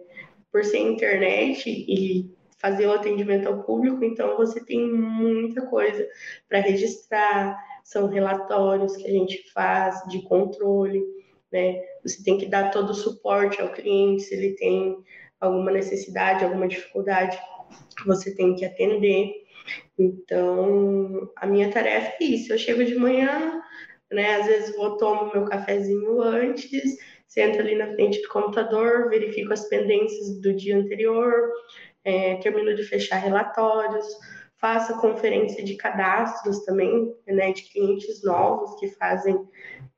por 0.51 0.63
ser 0.63 0.79
internet 0.79 1.67
e 1.67 2.31
fazer 2.59 2.87
o 2.87 2.93
atendimento 2.93 3.47
ao 3.47 3.63
público, 3.63 4.03
então 4.03 4.37
você 4.37 4.63
tem 4.63 4.87
muita 4.91 5.65
coisa 5.65 6.07
para 6.47 6.59
registrar, 6.59 7.57
são 7.83 8.07
relatórios 8.07 8.95
que 8.95 9.07
a 9.07 9.11
gente 9.11 9.51
faz 9.51 10.01
de 10.09 10.21
controle 10.23 11.03
né? 11.51 11.81
Você 12.07 12.23
tem 12.23 12.37
que 12.37 12.45
dar 12.45 12.71
todo 12.71 12.91
o 12.91 12.95
suporte 12.95 13.61
ao 13.61 13.71
cliente, 13.71 14.23
se 14.23 14.35
ele 14.35 14.55
tem 14.55 14.97
alguma 15.39 15.71
necessidade, 15.71 16.43
alguma 16.43 16.67
dificuldade, 16.67 17.37
você 18.05 18.33
tem 18.33 18.55
que 18.55 18.65
atender. 18.65 19.31
Então, 19.97 21.29
a 21.35 21.45
minha 21.45 21.71
tarefa 21.71 22.13
é 22.21 22.23
isso. 22.23 22.53
Eu 22.53 22.57
chego 22.57 22.83
de 22.83 22.95
manhã, 22.95 23.61
né? 24.11 24.35
Às 24.35 24.45
vezes 24.45 24.75
vou 24.75 24.97
tomo 24.97 25.31
meu 25.33 25.45
cafezinho 25.45 26.21
antes, 26.21 26.97
sento 27.27 27.59
ali 27.59 27.75
na 27.75 27.93
frente 27.93 28.21
do 28.21 28.29
computador, 28.29 29.09
verifico 29.09 29.53
as 29.53 29.67
pendências 29.67 30.39
do 30.41 30.53
dia 30.55 30.77
anterior, 30.77 31.51
é, 32.03 32.35
termino 32.35 32.73
de 32.75 32.83
fechar 32.83 33.17
relatórios, 33.17 34.07
faço 34.59 34.99
conferência 34.99 35.63
de 35.63 35.75
cadastros 35.75 36.63
também, 36.63 37.13
né, 37.27 37.51
de 37.51 37.63
clientes 37.63 38.23
novos 38.23 38.79
que 38.79 38.87
fazem 38.87 39.37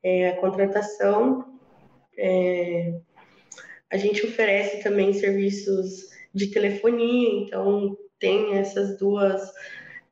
é, 0.02 0.30
a 0.30 0.36
contratação. 0.36 1.49
É, 2.16 2.94
a 3.90 3.96
gente 3.96 4.24
oferece 4.24 4.82
também 4.82 5.12
serviços 5.12 6.10
de 6.34 6.48
telefonia, 6.48 7.42
então 7.42 7.96
tem 8.18 8.56
essas 8.56 8.96
duas, 8.98 9.40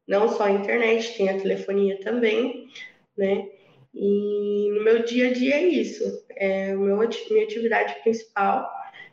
não 0.07 0.28
só 0.28 0.45
a 0.45 0.50
internet, 0.50 1.17
tem 1.17 1.28
a 1.28 1.38
telefonia 1.38 2.00
também, 2.00 2.69
né? 3.17 3.49
E 3.95 4.71
no 4.75 4.85
meu 4.85 5.02
dia 5.05 5.31
a 5.31 5.33
dia 5.33 5.57
é 5.57 5.62
isso. 5.62 6.25
É, 6.37 6.75
o 6.75 6.81
meu, 6.81 6.97
minha 6.97 7.45
atividade 7.45 7.95
principal 8.02 8.69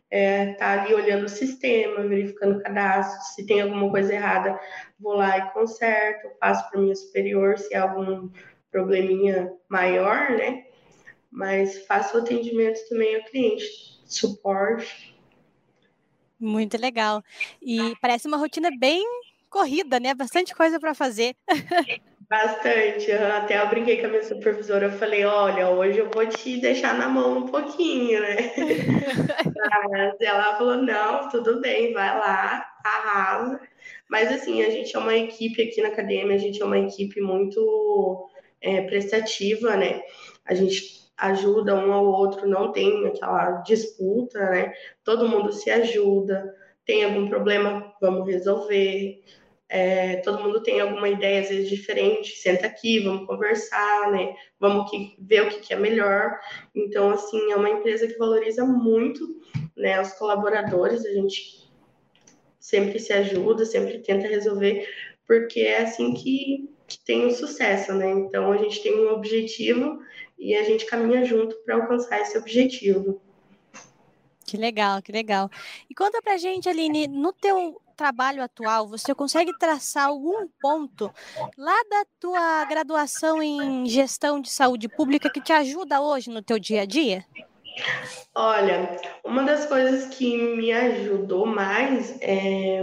é 0.10 0.52
estar 0.52 0.78
tá 0.78 0.84
ali 0.84 0.94
olhando 0.94 1.26
o 1.26 1.30
sistema, 1.30 2.08
verificando 2.08 2.58
o 2.58 2.64
cadastro, 2.64 3.22
se 3.34 3.46
tem 3.46 3.62
alguma 3.62 3.90
coisa 3.90 4.14
errada, 4.14 4.60
vou 5.00 5.14
lá 5.14 5.38
e 5.38 5.52
conserto, 5.52 6.30
passo 6.40 6.70
para 6.70 6.80
minha 6.80 6.96
superior 6.96 7.58
se 7.58 7.76
há 7.76 7.84
algum 7.84 8.30
probleminha 8.72 9.52
maior, 9.68 10.32
né? 10.32 10.66
Mas 11.36 11.86
faço 11.86 12.18
atendimento 12.18 12.80
também 12.88 13.18
ao 13.18 13.24
cliente, 13.26 13.66
suporte. 14.06 15.14
Muito 16.40 16.78
legal. 16.78 17.22
E 17.62 17.94
parece 18.02 18.26
uma 18.26 18.38
rotina 18.38 18.70
bem 18.80 19.04
corrida, 19.50 20.00
né? 20.00 20.14
Bastante 20.14 20.56
coisa 20.56 20.80
para 20.80 20.96
fazer. 20.96 21.36
Bastante. 22.30 23.12
Até 23.12 23.62
eu 23.62 23.68
brinquei 23.68 24.00
com 24.00 24.08
a 24.08 24.10
minha 24.10 24.24
supervisora. 24.24 24.86
Eu 24.86 24.92
falei: 24.94 25.26
olha, 25.26 25.70
hoje 25.70 26.00
eu 26.00 26.10
vou 26.10 26.26
te 26.26 26.58
deixar 26.58 26.98
na 26.98 27.10
mão 27.10 27.40
um 27.40 27.48
pouquinho, 27.48 28.22
né? 28.22 28.54
Mas 29.92 30.16
ela 30.22 30.58
falou: 30.58 30.78
não, 30.78 31.28
tudo 31.28 31.60
bem, 31.60 31.92
vai 31.92 32.18
lá, 32.18 32.66
arrasa. 32.84 33.60
Mas 34.10 34.32
assim, 34.32 34.64
a 34.64 34.70
gente 34.70 34.96
é 34.96 35.00
uma 35.00 35.16
equipe 35.16 35.62
aqui 35.62 35.82
na 35.82 35.90
academia, 35.90 36.34
a 36.34 36.40
gente 36.40 36.62
é 36.62 36.66
uma 36.66 36.80
equipe 36.80 37.20
muito 37.20 38.30
é, 38.62 38.82
prestativa, 38.84 39.76
né? 39.76 40.02
A 40.46 40.54
gente 40.54 41.05
ajuda 41.18 41.76
um 41.76 41.94
ao 41.94 42.06
outro, 42.06 42.48
não 42.48 42.72
tem 42.72 43.06
aquela 43.08 43.62
disputa, 43.62 44.40
né? 44.50 44.74
Todo 45.04 45.28
mundo 45.28 45.52
se 45.52 45.70
ajuda. 45.70 46.54
Tem 46.86 47.04
algum 47.04 47.28
problema, 47.28 47.94
vamos 48.02 48.28
resolver. 48.28 49.24
É, 49.68 50.18
todo 50.18 50.44
mundo 50.44 50.62
tem 50.62 50.80
alguma 50.80 51.10
ideia, 51.10 51.42
às 51.42 51.50
vezes, 51.50 51.70
diferente. 51.70 52.36
Senta 52.38 52.68
aqui, 52.68 53.00
vamos 53.00 53.26
conversar, 53.26 54.12
né? 54.12 54.36
Vamos 54.60 54.90
que, 54.92 55.16
ver 55.20 55.44
o 55.44 55.50
que, 55.50 55.60
que 55.60 55.74
é 55.74 55.78
melhor. 55.78 56.38
Então, 56.76 57.10
assim, 57.10 57.52
é 57.52 57.56
uma 57.56 57.70
empresa 57.70 58.08
que 58.08 58.18
valoriza 58.18 58.66
muito 58.66 59.24
né, 59.76 60.00
os 60.02 60.14
colaboradores. 60.14 61.06
A 61.06 61.12
gente 61.14 61.66
sempre 62.60 63.00
se 63.00 63.14
ajuda, 63.14 63.66
sempre 63.66 64.00
tenta 64.00 64.28
resolver, 64.28 64.88
porque 65.26 65.62
é 65.62 65.84
assim 65.84 66.14
que 66.14 66.76
que 66.88 67.04
tem 67.04 67.26
o 67.26 67.32
sucesso, 67.32 67.94
né? 67.94 68.10
Então 68.12 68.52
a 68.52 68.58
gente 68.58 68.82
tem 68.82 69.00
um 69.00 69.12
objetivo 69.12 70.00
e 70.38 70.56
a 70.56 70.64
gente 70.64 70.86
caminha 70.86 71.24
junto 71.24 71.56
para 71.64 71.76
alcançar 71.76 72.22
esse 72.22 72.38
objetivo. 72.38 73.22
Que 74.46 74.58
legal, 74.58 75.02
que 75.02 75.12
legal. 75.12 75.50
E 75.90 75.96
conta 75.96 76.22
pra 76.22 76.38
gente, 76.38 76.70
Aline, 76.70 77.08
no 77.08 77.34
teu 77.34 77.82
trabalho 77.98 78.44
atual, 78.44 78.88
você 78.88 79.16
consegue 79.16 79.58
traçar 79.58 80.08
algum 80.08 80.48
ponto 80.62 81.12
lá 81.58 81.76
da 81.90 82.06
tua 82.20 82.66
graduação 82.66 83.42
em 83.42 83.88
gestão 83.88 84.40
de 84.40 84.50
saúde 84.52 84.88
pública 84.88 85.30
que 85.30 85.42
te 85.42 85.52
ajuda 85.52 86.02
hoje 86.02 86.30
no 86.30 86.42
teu 86.42 86.60
dia 86.60 86.82
a 86.82 86.86
dia? 86.86 87.26
Olha, 88.34 88.98
uma 89.24 89.44
das 89.44 89.66
coisas 89.66 90.14
que 90.14 90.38
me 90.38 90.72
ajudou 90.72 91.46
mais 91.46 92.18
é, 92.22 92.80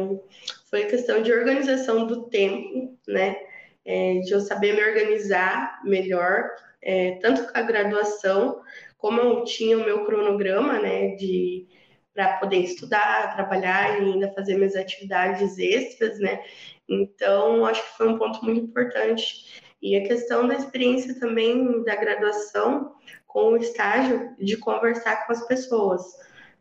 foi 0.68 0.84
a 0.84 0.88
questão 0.88 1.22
de 1.22 1.32
organização 1.32 2.06
do 2.06 2.24
tempo, 2.24 2.98
né? 3.06 3.36
é, 3.84 4.20
de 4.20 4.32
eu 4.32 4.40
saber 4.40 4.74
me 4.74 4.84
organizar 4.84 5.80
melhor, 5.84 6.50
é, 6.82 7.12
tanto 7.22 7.48
a 7.54 7.62
graduação, 7.62 8.60
como 8.98 9.20
eu 9.20 9.44
tinha 9.44 9.78
o 9.78 9.84
meu 9.84 10.04
cronograma, 10.04 10.78
né, 10.80 11.14
de 11.16 11.66
para 12.14 12.36
poder 12.38 12.58
estudar, 12.58 13.34
trabalhar 13.34 14.00
e 14.00 14.04
ainda 14.04 14.32
fazer 14.32 14.56
minhas 14.56 14.76
atividades 14.76 15.58
extras, 15.58 16.18
né? 16.18 16.42
Então, 16.88 17.64
acho 17.64 17.82
que 17.82 17.96
foi 17.96 18.08
um 18.08 18.18
ponto 18.18 18.44
muito 18.44 18.66
importante. 18.66 19.62
E 19.80 19.96
a 19.96 20.06
questão 20.06 20.46
da 20.46 20.54
experiência 20.54 21.18
também 21.18 21.82
da 21.84 21.96
graduação 21.96 22.94
com 23.26 23.52
o 23.52 23.56
estágio 23.56 24.34
de 24.38 24.56
conversar 24.58 25.26
com 25.26 25.32
as 25.32 25.46
pessoas, 25.46 26.02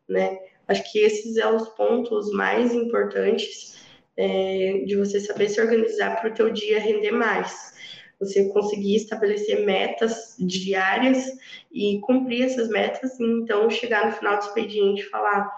né? 0.07 0.39
Acho 0.67 0.89
que 0.89 0.99
esses 0.99 1.35
são 1.35 1.57
os 1.57 1.67
pontos 1.69 2.31
mais 2.31 2.73
importantes 2.73 3.77
é, 4.15 4.83
de 4.85 4.95
você 4.95 5.19
saber 5.19 5.49
se 5.49 5.59
organizar 5.59 6.19
para 6.19 6.29
o 6.29 6.33
teu 6.33 6.49
dia 6.49 6.79
render 6.79 7.11
mais. 7.11 7.73
Você 8.21 8.47
conseguir 8.49 8.95
estabelecer 8.95 9.65
metas 9.65 10.35
diárias 10.39 11.25
e 11.71 11.99
cumprir 12.01 12.43
essas 12.43 12.69
metas, 12.69 13.19
e 13.19 13.23
então 13.23 13.69
chegar 13.69 14.05
no 14.05 14.13
final 14.13 14.37
do 14.37 14.45
expediente 14.45 15.01
e 15.01 15.09
falar, 15.09 15.51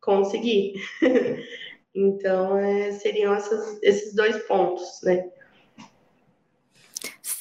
consegui. 0.00 0.74
então, 1.94 2.58
é, 2.58 2.92
seriam 2.92 3.34
essas, 3.34 3.82
esses 3.82 4.14
dois 4.14 4.36
pontos, 4.44 5.00
né? 5.02 5.26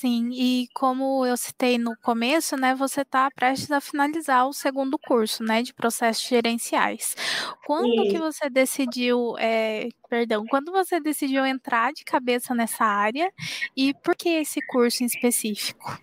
Sim, 0.02 0.32
e 0.34 0.68
como 0.74 1.24
eu 1.28 1.38
citei 1.38 1.78
no 1.78 1.96
começo, 2.02 2.58
né, 2.58 2.74
você 2.74 3.02
está 3.02 3.30
prestes 3.30 3.70
a 3.70 3.80
finalizar 3.80 4.48
o 4.48 4.52
segundo 4.52 4.98
curso, 4.98 5.44
né, 5.44 5.62
de 5.62 5.76
processos 5.76 6.28
gerenciais. 6.28 7.16
Quando 7.68 8.10
que 8.10 8.18
você 8.18 8.50
decidiu, 8.50 9.38
é, 9.38 9.90
perdão, 10.10 10.44
quando 10.50 10.72
você 10.72 11.00
decidiu 11.00 11.46
entrar 11.46 11.94
de 11.94 12.04
cabeça 12.04 12.56
nessa 12.56 12.84
área 12.84 13.32
e 13.78 13.94
por 13.94 14.16
que 14.16 14.30
esse 14.30 14.60
curso 14.66 15.04
em 15.04 15.06
específico? 15.06 16.02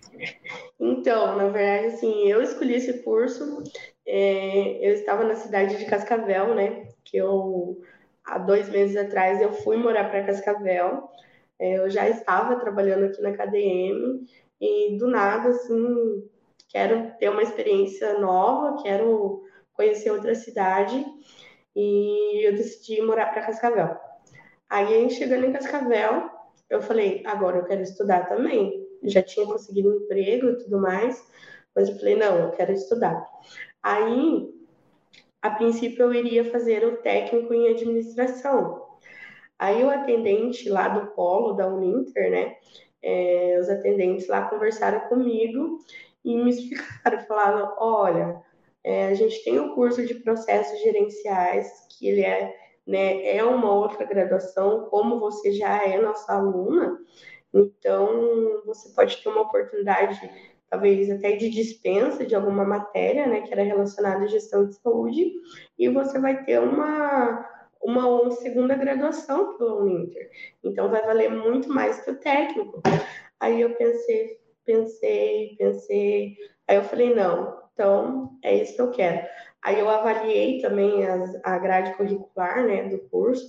Então, 0.79 1.35
na 1.35 1.49
verdade, 1.49 1.87
assim, 1.87 2.25
eu 2.25 2.41
escolhi 2.41 2.75
esse 2.75 3.03
curso, 3.03 3.61
é, 4.07 4.79
eu 4.79 4.93
estava 4.93 5.25
na 5.25 5.35
cidade 5.35 5.75
de 5.77 5.83
Cascavel, 5.83 6.55
né, 6.55 6.87
que 7.03 7.17
eu, 7.17 7.81
há 8.23 8.37
dois 8.37 8.69
meses 8.69 8.95
atrás, 8.95 9.41
eu 9.41 9.51
fui 9.51 9.75
morar 9.75 10.09
para 10.09 10.23
Cascavel, 10.23 11.09
eu 11.59 11.89
já 11.89 12.07
estava 12.07 12.59
trabalhando 12.59 13.05
aqui 13.05 13.21
na 13.21 13.35
KDM 13.35 14.25
e 14.61 14.97
do 14.97 15.07
nada, 15.07 15.49
assim, 15.49 16.29
quero 16.69 17.11
ter 17.17 17.29
uma 17.29 17.43
experiência 17.43 18.17
nova, 18.19 18.81
quero 18.81 19.43
conhecer 19.73 20.11
outra 20.11 20.35
cidade 20.35 21.05
e 21.75 22.47
eu 22.47 22.53
decidi 22.53 23.01
morar 23.01 23.27
para 23.27 23.45
Cascavel. 23.45 23.97
Aí, 24.69 25.09
chegando 25.09 25.45
em 25.45 25.53
Cascavel, 25.53 26.29
eu 26.69 26.81
falei, 26.81 27.23
agora 27.25 27.57
eu 27.57 27.65
quero 27.65 27.81
estudar 27.81 28.27
também. 28.27 28.87
Já 29.03 29.21
tinha 29.21 29.45
conseguido 29.45 29.89
um 29.89 30.03
emprego 30.03 30.49
e 30.49 30.57
tudo 30.57 30.79
mais, 30.79 31.21
mas 31.75 31.89
eu 31.89 31.97
falei, 31.97 32.15
não, 32.15 32.37
eu 32.37 32.51
quero 32.51 32.71
estudar. 32.71 33.25
Aí, 33.81 34.53
a 35.41 35.49
princípio, 35.51 36.03
eu 36.03 36.13
iria 36.13 36.51
fazer 36.51 36.85
o 36.85 36.97
técnico 36.97 37.53
em 37.53 37.69
administração, 37.69 38.88
Aí 39.59 39.83
o 39.83 39.89
atendente 39.89 40.69
lá 40.69 40.87
do 40.87 41.07
polo 41.07 41.51
da 41.51 41.67
Uninter, 41.67 42.31
né? 42.31 42.55
É, 43.03 43.57
os 43.59 43.69
atendentes 43.69 44.27
lá 44.27 44.49
conversaram 44.49 45.01
comigo 45.09 45.79
e 46.23 46.35
me 46.35 46.49
explicaram, 46.51 47.19
falaram, 47.27 47.75
olha, 47.77 48.41
é, 48.83 49.07
a 49.07 49.13
gente 49.13 49.43
tem 49.43 49.59
o 49.59 49.65
um 49.65 49.75
curso 49.75 50.05
de 50.05 50.15
processos 50.15 50.81
gerenciais, 50.81 51.87
que 51.89 52.07
ele 52.07 52.21
é, 52.21 52.55
né, 52.87 53.35
é 53.35 53.43
uma 53.43 53.71
outra 53.73 54.05
graduação, 54.05 54.87
como 54.89 55.19
você 55.19 55.51
já 55.51 55.83
é 55.85 55.99
nossa 55.99 56.33
aluna, 56.33 56.97
então 57.53 58.61
você 58.65 58.89
pode 58.89 59.21
ter 59.21 59.29
uma 59.29 59.41
oportunidade, 59.41 60.29
talvez 60.69 61.09
até 61.09 61.35
de 61.35 61.49
dispensa 61.49 62.25
de 62.25 62.35
alguma 62.35 62.63
matéria, 62.63 63.27
né, 63.27 63.41
que 63.41 63.51
era 63.51 63.63
relacionada 63.63 64.23
à 64.23 64.27
gestão 64.27 64.65
de 64.67 64.75
saúde, 64.75 65.33
e 65.77 65.89
você 65.89 66.19
vai 66.19 66.43
ter 66.43 66.59
uma 66.59 67.45
uma 67.81 68.31
segunda 68.31 68.75
graduação 68.75 69.57
pela 69.57 69.75
Uninter. 69.75 70.29
Então 70.63 70.89
vai 70.89 71.01
valer 71.01 71.31
muito 71.31 71.69
mais 71.69 72.01
que 72.01 72.11
o 72.11 72.19
técnico. 72.19 72.81
Aí 73.39 73.61
eu 73.61 73.75
pensei, 73.75 74.39
pensei, 74.65 75.55
pensei. 75.57 76.37
Aí 76.67 76.75
eu 76.75 76.83
falei, 76.83 77.13
não, 77.15 77.59
então 77.73 78.37
é 78.43 78.55
isso 78.61 78.75
que 78.75 78.81
eu 78.81 78.91
quero. 78.91 79.27
Aí 79.61 79.79
eu 79.79 79.89
avaliei 79.89 80.61
também 80.61 81.05
as, 81.05 81.35
a 81.43 81.57
grade 81.57 81.93
curricular 81.95 82.65
né, 82.65 82.87
do 82.89 82.99
curso, 83.09 83.45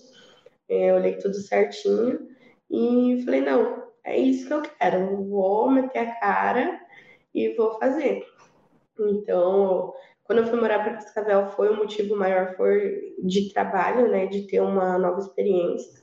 é, 0.68 0.90
eu 0.90 0.96
olhei 0.96 1.16
tudo 1.16 1.34
certinho 1.34 2.28
e 2.70 3.22
falei, 3.24 3.40
não, 3.40 3.84
é 4.04 4.16
isso 4.18 4.46
que 4.46 4.54
eu 4.54 4.62
quero, 4.62 5.24
vou 5.28 5.70
meter 5.70 5.98
a 5.98 6.14
cara 6.16 6.80
e 7.34 7.54
vou 7.54 7.78
fazer. 7.78 8.24
Então, 8.98 9.92
quando 10.30 10.42
eu 10.42 10.46
fui 10.46 10.60
morar 10.60 10.78
para 10.78 10.94
Cascavel, 10.94 11.48
foi 11.48 11.70
o 11.70 11.76
motivo 11.76 12.14
maior 12.14 12.54
foi 12.54 13.16
de 13.18 13.52
trabalho, 13.52 14.08
né, 14.08 14.26
de 14.26 14.46
ter 14.46 14.60
uma 14.60 14.96
nova 14.96 15.18
experiência. 15.18 16.00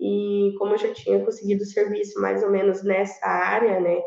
E 0.00 0.54
como 0.58 0.72
eu 0.72 0.78
já 0.78 0.94
tinha 0.94 1.22
conseguido 1.22 1.66
serviço 1.66 2.18
mais 2.18 2.42
ou 2.42 2.48
menos 2.50 2.82
nessa 2.82 3.26
área, 3.26 3.78
né, 3.78 4.00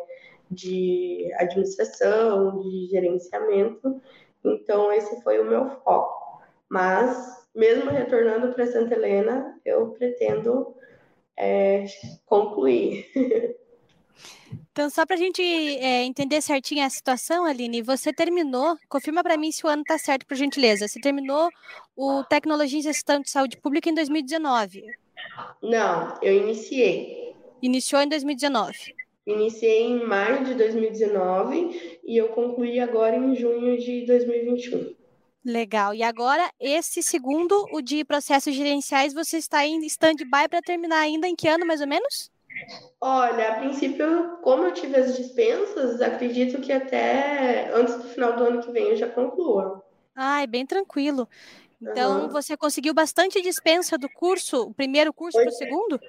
de 0.50 1.32
administração, 1.36 2.60
de 2.60 2.88
gerenciamento, 2.88 4.02
então 4.44 4.92
esse 4.92 5.22
foi 5.22 5.40
o 5.40 5.46
meu 5.46 5.70
foco. 5.84 6.42
Mas, 6.68 7.48
mesmo 7.54 7.92
retornando 7.92 8.52
para 8.56 8.66
Santa 8.66 8.96
Helena, 8.96 9.62
eu 9.64 9.92
pretendo 9.92 10.76
é, 11.38 11.86
concluir. 12.26 13.06
Então, 14.72 14.90
só 14.90 15.06
para 15.06 15.16
a 15.16 15.20
gente 15.20 15.42
é, 15.42 16.04
entender 16.04 16.42
certinho 16.42 16.86
a 16.86 16.90
situação, 16.90 17.46
Aline, 17.46 17.82
você 17.82 18.14
terminou, 18.14 18.78
confirma 18.88 19.22
para 19.22 19.38
mim 19.38 19.52
se 19.52 19.66
o 19.66 19.70
ano 19.70 19.82
está 19.82 19.98
certo, 19.98 20.26
por 20.26 20.36
gentileza. 20.36 20.88
Você 20.88 21.00
terminou 21.00 21.50
o 21.96 22.24
Tecnologia 22.24 22.80
em 22.80 22.82
Gestão 22.82 23.20
de 23.20 23.30
Saúde 23.30 23.58
Pública 23.58 23.90
em 23.90 23.94
2019? 23.94 24.84
Não, 25.62 26.18
eu 26.22 26.36
iniciei. 26.36 27.36
Iniciou 27.62 28.02
em 28.02 28.10
2019? 28.10 28.96
Iniciei 29.26 29.84
em 29.84 30.04
maio 30.04 30.44
de 30.44 30.56
2019 30.56 32.00
e 32.04 32.18
eu 32.18 32.30
concluí 32.30 32.80
agora 32.80 33.16
em 33.16 33.36
junho 33.36 33.78
de 33.78 34.06
2021. 34.06 34.96
Legal. 35.44 35.94
E 35.94 36.04
agora, 36.04 36.52
esse 36.60 37.02
segundo, 37.02 37.66
o 37.72 37.82
de 37.82 38.04
processos 38.04 38.54
gerenciais, 38.54 39.14
você 39.14 39.38
está 39.38 39.66
em 39.66 39.84
stand-by 39.86 40.48
para 40.50 40.62
terminar 40.62 41.00
ainda 41.00 41.28
em 41.28 41.36
que 41.36 41.48
ano, 41.48 41.66
mais 41.66 41.82
ou 41.82 41.88
menos? 41.88 42.32
Olha, 43.00 43.50
a 43.50 43.56
princípio, 43.56 44.38
como 44.44 44.64
eu 44.64 44.74
tive 44.74 44.96
as 44.96 45.18
dispensas, 45.18 46.02
acredito 46.02 46.62
que 46.62 46.72
até 46.72 47.74
antes 47.74 47.96
do 47.96 48.04
final 48.04 48.36
do 48.36 48.44
ano 48.44 48.62
que 48.62 48.72
vem 48.72 48.90
eu 48.90 48.96
já 48.96 49.10
conclua. 49.10 49.84
Ah, 50.16 50.44
é 50.44 50.48
bem 50.48 50.66
tranquilo. 50.66 51.28
Então, 51.82 52.24
uhum. 52.24 52.30
você 52.30 52.56
conseguiu 52.56 52.94
bastante 52.94 53.42
dispensa 53.42 53.98
do 53.98 54.08
curso, 54.08 54.62
o 54.64 54.74
primeiro 54.74 55.12
curso 55.12 55.40
para 55.40 55.50
o 55.50 55.52
segundo? 55.52 56.00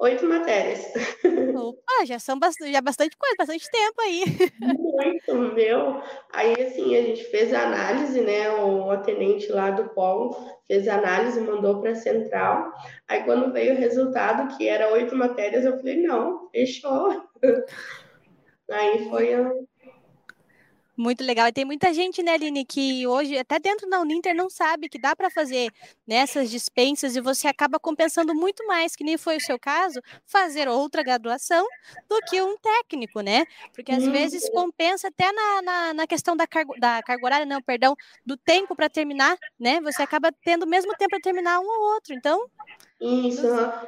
Oito 0.00 0.24
matérias. 0.26 0.92
Opa, 1.56 2.06
já 2.06 2.20
são 2.20 2.38
bastante, 2.38 2.70
já 2.72 2.80
bastante 2.80 3.16
coisa, 3.16 3.34
bastante 3.36 3.68
tempo 3.68 4.00
aí. 4.00 4.24
Muito, 4.60 5.54
meu. 5.54 6.00
Aí, 6.32 6.52
assim, 6.62 6.94
a 6.94 7.02
gente 7.02 7.24
fez 7.24 7.52
a 7.52 7.62
análise, 7.62 8.20
né? 8.20 8.48
O 8.50 8.90
atendente 8.90 9.50
lá 9.50 9.72
do 9.72 9.88
polo 9.90 10.36
fez 10.68 10.86
a 10.86 10.98
análise, 10.98 11.40
mandou 11.40 11.80
para 11.80 11.90
a 11.90 11.96
central. 11.96 12.72
Aí, 13.08 13.24
quando 13.24 13.52
veio 13.52 13.74
o 13.74 13.78
resultado, 13.78 14.56
que 14.56 14.68
era 14.68 14.92
oito 14.92 15.16
matérias, 15.16 15.64
eu 15.64 15.76
falei, 15.76 16.00
não, 16.00 16.48
fechou. 16.50 17.28
Aí 18.70 19.08
foi 19.08 19.34
a, 19.34 19.50
muito 20.98 21.22
legal. 21.22 21.46
E 21.46 21.52
tem 21.52 21.64
muita 21.64 21.94
gente, 21.94 22.22
né, 22.22 22.32
Aline, 22.32 22.64
que 22.64 23.06
hoje, 23.06 23.38
até 23.38 23.58
dentro 23.58 23.88
da 23.88 24.00
Uninter, 24.00 24.34
não 24.34 24.50
sabe 24.50 24.88
que 24.88 24.98
dá 24.98 25.14
para 25.14 25.30
fazer 25.30 25.70
nessas 26.06 26.50
dispensas 26.50 27.14
e 27.14 27.20
você 27.20 27.46
acaba 27.46 27.78
compensando 27.78 28.34
muito 28.34 28.66
mais, 28.66 28.96
que 28.96 29.04
nem 29.04 29.16
foi 29.16 29.36
o 29.36 29.40
seu 29.40 29.58
caso, 29.58 30.00
fazer 30.26 30.68
outra 30.68 31.02
graduação 31.02 31.64
do 32.08 32.18
que 32.28 32.42
um 32.42 32.56
técnico, 32.58 33.20
né? 33.20 33.44
Porque 33.72 33.92
às 33.92 34.04
vezes 34.06 34.48
compensa 34.50 35.08
até 35.08 35.30
na, 35.30 35.62
na, 35.62 35.94
na 35.94 36.06
questão 36.06 36.36
da 36.36 36.46
carga, 36.46 36.74
da 36.78 37.02
carga 37.02 37.24
horária, 37.24 37.46
não, 37.46 37.62
perdão, 37.62 37.94
do 38.26 38.36
tempo 38.36 38.74
para 38.74 38.88
terminar, 38.88 39.38
né? 39.58 39.80
Você 39.82 40.02
acaba 40.02 40.32
tendo 40.44 40.64
o 40.64 40.68
mesmo 40.68 40.94
tempo 40.96 41.10
para 41.10 41.20
terminar 41.20 41.60
um 41.60 41.66
ou 41.66 41.94
outro. 41.94 42.14
Então, 42.14 42.44
isso. 43.00 43.46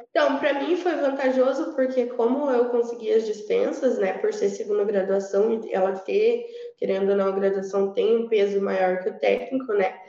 Então, 0.09 0.39
para 0.39 0.53
mim 0.53 0.77
foi 0.77 0.95
vantajoso 0.95 1.73
porque 1.75 2.05
como 2.05 2.49
eu 2.49 2.69
consegui 2.69 3.11
as 3.11 3.25
dispensas, 3.25 3.97
né, 3.97 4.13
por 4.13 4.33
ser 4.33 4.49
segunda 4.49 4.85
graduação 4.85 5.51
e 5.51 5.73
ela 5.73 5.91
ter, 5.99 6.45
querendo 6.81 7.11
ou 7.11 7.15
não, 7.15 7.27
a 7.27 7.31
graduação 7.31 7.93
tem 7.93 8.17
um 8.17 8.27
peso 8.27 8.59
maior 8.59 9.03
que 9.03 9.09
o 9.09 9.19
técnico, 9.19 9.71
né? 9.73 9.99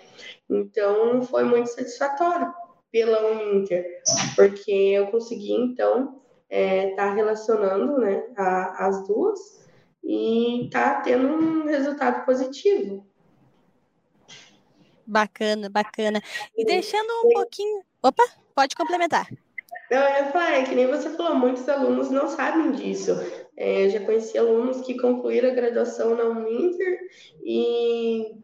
Então, 0.49 1.21
foi 1.21 1.45
muito 1.45 1.69
satisfatório 1.69 2.51
pela 2.91 3.31
Uninter, 3.31 4.03
porque 4.35 4.73
eu 4.73 5.09
consegui, 5.09 5.53
então, 5.53 6.23
estar 6.49 6.57
é, 6.57 6.95
tá 6.95 7.13
relacionando, 7.13 7.99
né, 7.99 8.25
a, 8.39 8.87
as 8.87 9.07
duas 9.07 9.39
e 10.03 10.71
tá 10.73 11.03
tendo 11.03 11.29
um 11.29 11.67
resultado 11.67 12.25
positivo. 12.25 13.07
Bacana, 15.07 15.69
bacana. 15.69 16.23
E 16.57 16.65
deixando 16.65 17.11
um 17.27 17.33
pouquinho. 17.35 17.83
Opa! 18.03 18.25
Pode 18.55 18.75
complementar. 18.75 19.29
Não, 19.93 20.01
eu 20.01 20.25
ia 20.25 20.33
falar, 20.33 20.53
é 20.55 20.65
que 20.65 20.75
nem 20.75 20.87
você 20.87 21.11
falou, 21.11 21.35
muitos 21.35 21.69
alunos 21.69 22.11
não 22.11 22.27
sabem 22.27 22.73
disso. 22.73 23.13
É, 23.55 23.91
já 23.91 24.01
conheci 24.01 24.39
alunos 24.39 24.81
que 24.81 24.99
concluíram 24.99 25.51
a 25.51 25.55
graduação 25.55 26.15
na 26.15 26.25
Uninter 26.25 26.99
e, 27.45 28.35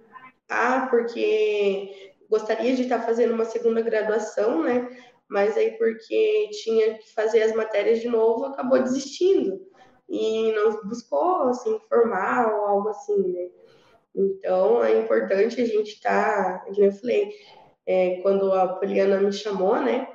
ah, 0.51 0.87
porque 0.91 2.13
gostaria 2.29 2.77
de 2.77 2.83
estar 2.83 3.01
fazendo 3.01 3.33
uma 3.33 3.47
segunda 3.47 3.81
graduação, 3.81 4.63
né? 4.63 4.95
Mas 5.27 5.57
aí 5.57 5.71
porque 5.79 6.51
tinha 6.63 6.99
que 6.99 7.15
fazer 7.15 7.41
as 7.41 7.55
matérias 7.55 8.03
de 8.03 8.09
novo, 8.09 8.45
acabou 8.45 8.83
desistindo 8.83 9.59
e 10.07 10.53
não 10.53 10.83
buscou, 10.83 11.45
assim, 11.45 11.81
formar 11.89 12.55
ou 12.55 12.67
algo 12.67 12.91
assim, 12.91 13.27
né? 13.33 13.49
Então, 14.15 14.85
é 14.85 15.01
importante 15.01 15.63
a 15.63 15.65
gente 15.65 15.95
estar, 15.95 16.59
tá, 16.59 16.65
como 16.67 16.85
eu 16.85 16.93
falei, 16.93 17.31
é, 17.87 18.21
quando 18.21 18.53
a 18.53 18.69
Poliana 18.69 19.19
me 19.19 19.33
chamou, 19.33 19.81
né, 19.81 20.07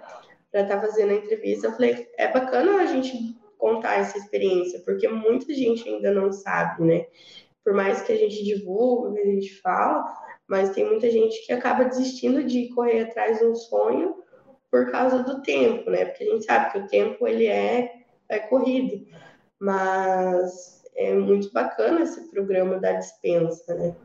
para 0.54 0.62
estar 0.62 0.80
tá 0.80 0.88
fazendo 0.88 1.10
a 1.10 1.16
entrevista, 1.16 1.66
eu 1.66 1.72
falei, 1.72 2.08
é 2.16 2.32
bacana 2.32 2.84
a 2.84 2.86
gente 2.86 3.36
contar 3.58 3.96
essa 3.96 4.20
experiência, 4.20 4.80
porque 4.86 5.08
muita 5.08 5.52
gente 5.52 5.90
ainda 5.90 6.12
não 6.12 6.32
sabe, 6.32 6.84
né? 6.84 7.08
Por 7.64 7.74
mais 7.74 8.04
que 8.04 8.14
a 8.14 8.16
gente 8.16 8.44
divulgue, 8.44 9.16
que 9.16 9.28
a 9.28 9.32
gente 9.32 9.62
fala, 9.62 10.06
mas 10.48 10.70
tem 10.70 10.86
muita 10.86 11.10
gente 11.10 11.44
que 11.44 11.52
acaba 11.52 11.86
desistindo 11.86 12.44
de 12.44 12.70
correr 12.70 13.02
atrás 13.02 13.40
de 13.40 13.46
um 13.46 13.56
sonho 13.56 14.16
por 14.70 14.92
causa 14.92 15.24
do 15.24 15.42
tempo, 15.42 15.90
né? 15.90 16.06
Porque 16.06 16.24
a 16.24 16.28
gente 16.28 16.46
sabe 16.46 16.72
que 16.72 16.78
o 16.78 16.88
tempo 16.88 17.28
ele 17.28 17.48
é, 17.48 17.92
é 18.30 18.40
corrido, 18.40 19.08
mas 19.60 20.84
é 20.96 21.16
muito 21.16 21.52
bacana 21.52 22.02
esse 22.02 22.30
programa 22.30 22.80
da 22.80 22.92
dispensa, 22.92 23.74
né? 23.74 23.96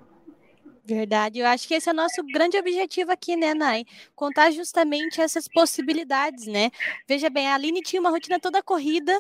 Verdade, 0.89 1.39
eu 1.41 1.47
acho 1.47 1.69
que 1.69 1.75
esse 1.75 1.87
é 1.89 1.93
o 1.93 1.95
nosso 1.95 2.23
grande 2.33 2.57
objetivo 2.57 3.13
aqui, 3.13 3.37
né, 3.37 3.53
Nai? 3.53 3.85
Contar 4.15 4.51
justamente 4.51 5.21
essas 5.21 5.47
possibilidades, 5.47 6.47
né? 6.47 6.71
Veja 7.07 7.29
bem, 7.29 7.47
a 7.47 7.55
Aline 7.55 7.83
tinha 7.83 8.01
uma 8.01 8.09
rotina 8.09 8.41
toda 8.41 8.63
corrida, 8.63 9.13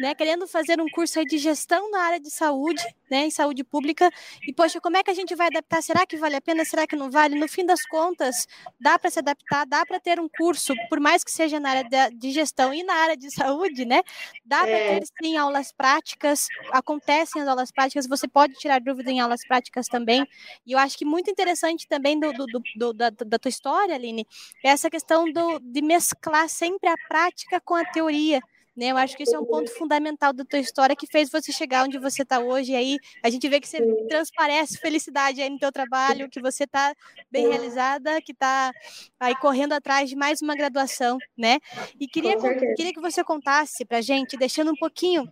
né, 0.00 0.14
querendo 0.14 0.46
fazer 0.46 0.80
um 0.80 0.88
curso 0.88 1.24
de 1.24 1.38
gestão 1.38 1.90
na 1.90 2.00
área 2.00 2.20
de 2.20 2.30
saúde, 2.30 2.82
né, 3.10 3.26
em 3.26 3.30
saúde 3.30 3.62
pública. 3.62 4.10
E 4.46 4.52
poxa, 4.52 4.80
como 4.80 4.96
é 4.96 5.02
que 5.02 5.10
a 5.10 5.14
gente 5.14 5.34
vai 5.34 5.46
adaptar? 5.46 5.82
Será 5.82 6.04
que 6.06 6.16
vale 6.16 6.36
a 6.36 6.40
pena? 6.40 6.64
Será 6.64 6.86
que 6.86 6.96
não 6.96 7.10
vale? 7.10 7.38
No 7.38 7.48
fim 7.48 7.64
das 7.64 7.84
contas, 7.86 8.46
dá 8.80 8.98
para 8.98 9.10
se 9.10 9.20
adaptar, 9.20 9.66
dá 9.66 9.84
para 9.86 10.00
ter 10.00 10.18
um 10.18 10.28
curso, 10.28 10.74
por 10.88 10.98
mais 10.98 11.22
que 11.22 11.30
seja 11.30 11.60
na 11.60 11.70
área 11.70 12.10
de, 12.10 12.30
gestão 12.30 12.74
e 12.74 12.82
na 12.82 12.94
área 12.94 13.16
de 13.16 13.30
saúde, 13.30 13.84
né? 13.84 14.02
Dá 14.44 14.66
é. 14.66 14.88
para 14.88 15.00
ter 15.00 15.06
sim 15.22 15.36
aulas 15.36 15.70
práticas, 15.70 16.48
acontecem 16.72 17.42
as 17.42 17.48
aulas 17.48 17.70
práticas, 17.70 18.08
você 18.08 18.26
pode 18.26 18.54
tirar 18.54 18.80
dúvida 18.80 19.10
em 19.10 19.20
aulas 19.20 19.46
práticas 19.46 19.86
também. 19.86 20.26
E 20.66 20.72
eu 20.72 20.78
acho 20.78 20.98
que 20.98 21.04
muito 21.04 21.30
interessante 21.30 21.86
também 21.86 22.18
do, 22.18 22.32
do, 22.32 22.46
do 22.76 22.92
da, 22.92 23.10
da, 23.10 23.38
tua 23.38 23.48
história, 23.48 23.94
Aline, 23.94 24.26
é 24.64 24.70
essa 24.70 24.90
questão 24.90 25.30
do, 25.32 25.60
de 25.60 25.82
mesclar 25.82 26.48
sempre 26.48 26.88
a 26.88 26.96
prática 27.08 27.60
com 27.60 27.74
a 27.74 27.84
teoria. 27.84 28.40
Né? 28.76 28.86
Eu 28.86 28.96
acho 28.96 29.16
que 29.16 29.22
isso 29.22 29.34
é 29.34 29.38
um 29.38 29.44
ponto 29.44 29.70
fundamental 29.70 30.32
da 30.32 30.44
tua 30.44 30.58
história 30.58 30.96
que 30.96 31.06
fez 31.06 31.30
você 31.30 31.52
chegar 31.52 31.84
onde 31.84 31.98
você 31.98 32.22
está 32.22 32.40
hoje. 32.40 32.72
E 32.72 32.76
aí 32.76 32.98
a 33.22 33.30
gente 33.30 33.48
vê 33.48 33.60
que 33.60 33.68
você 33.68 33.80
transparece 34.08 34.78
felicidade 34.78 35.40
aí 35.40 35.48
no 35.48 35.58
teu 35.58 35.70
trabalho, 35.70 36.28
que 36.28 36.40
você 36.40 36.64
está 36.64 36.94
bem 37.30 37.48
realizada, 37.48 38.20
que 38.20 38.32
está 38.32 38.72
aí 39.20 39.36
correndo 39.36 39.72
atrás 39.74 40.10
de 40.10 40.16
mais 40.16 40.42
uma 40.42 40.56
graduação, 40.56 41.18
né? 41.38 41.58
E 42.00 42.08
queria, 42.08 42.36
queria 42.76 42.92
que 42.92 43.00
você 43.00 43.22
contasse 43.22 43.84
para 43.84 44.00
gente, 44.00 44.36
deixando 44.36 44.72
um 44.72 44.76
pouquinho 44.76 45.30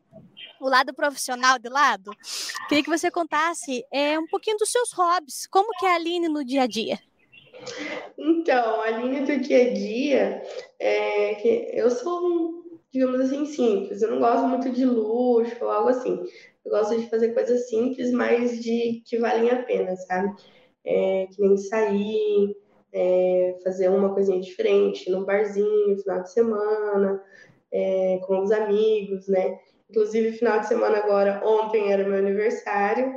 o 0.61 0.69
lado 0.69 0.95
profissional 0.95 1.59
de 1.59 1.69
lado, 1.69 2.13
queria 2.69 2.85
que 2.85 2.91
você 2.91 3.11
contasse 3.11 3.85
é, 3.93 4.17
um 4.19 4.27
pouquinho 4.27 4.57
dos 4.57 4.71
seus 4.71 4.93
hobbies. 4.93 5.47
Como 5.49 5.77
que 5.79 5.87
é 5.87 5.93
a 5.93 5.95
Aline 5.97 6.29
no 6.29 6.45
dia 6.45 6.63
a 6.63 6.67
dia? 6.67 7.01
Então, 8.17 8.81
a 8.81 8.87
Aline 8.87 9.21
do 9.21 9.41
dia 9.41 9.71
a 9.71 9.75
dia 9.75 10.43
é 10.79 11.35
que 11.35 11.71
eu 11.73 11.91
sou 11.91 12.27
um 12.27 12.62
digamos 12.93 13.21
assim, 13.21 13.47
simples. 13.47 14.03
Eu 14.03 14.11
não 14.11 14.19
gosto 14.21 14.47
muito 14.47 14.71
de 14.71 14.85
luxo 14.85 15.57
ou 15.63 15.71
algo 15.71 15.89
assim. 15.89 16.23
Eu 16.65 16.71
gosto 16.71 16.97
de 16.97 17.09
fazer 17.09 17.33
coisas 17.33 17.69
simples, 17.69 18.13
mas 18.13 18.63
de 18.63 19.03
que 19.07 19.19
valem 19.19 19.51
a 19.51 19.63
pena, 19.63 19.97
sabe? 19.97 20.35
É, 20.85 21.27
que 21.27 21.41
nem 21.41 21.57
sair, 21.57 22.57
é, 22.93 23.59
fazer 23.65 23.89
uma 23.89 24.13
coisinha 24.13 24.41
diferente, 24.41 25.11
num 25.11 25.25
barzinho, 25.25 25.99
final 25.99 26.23
de 26.23 26.33
semana, 26.33 27.23
é, 27.73 28.21
com 28.27 28.43
os 28.43 28.53
amigos, 28.53 29.27
né? 29.27 29.59
Inclusive, 29.89 30.37
final 30.37 30.61
de 30.61 30.69
semana 30.69 30.99
agora, 30.99 31.43
ontem 31.45 31.93
era 31.93 32.07
meu 32.07 32.19
aniversário. 32.19 33.13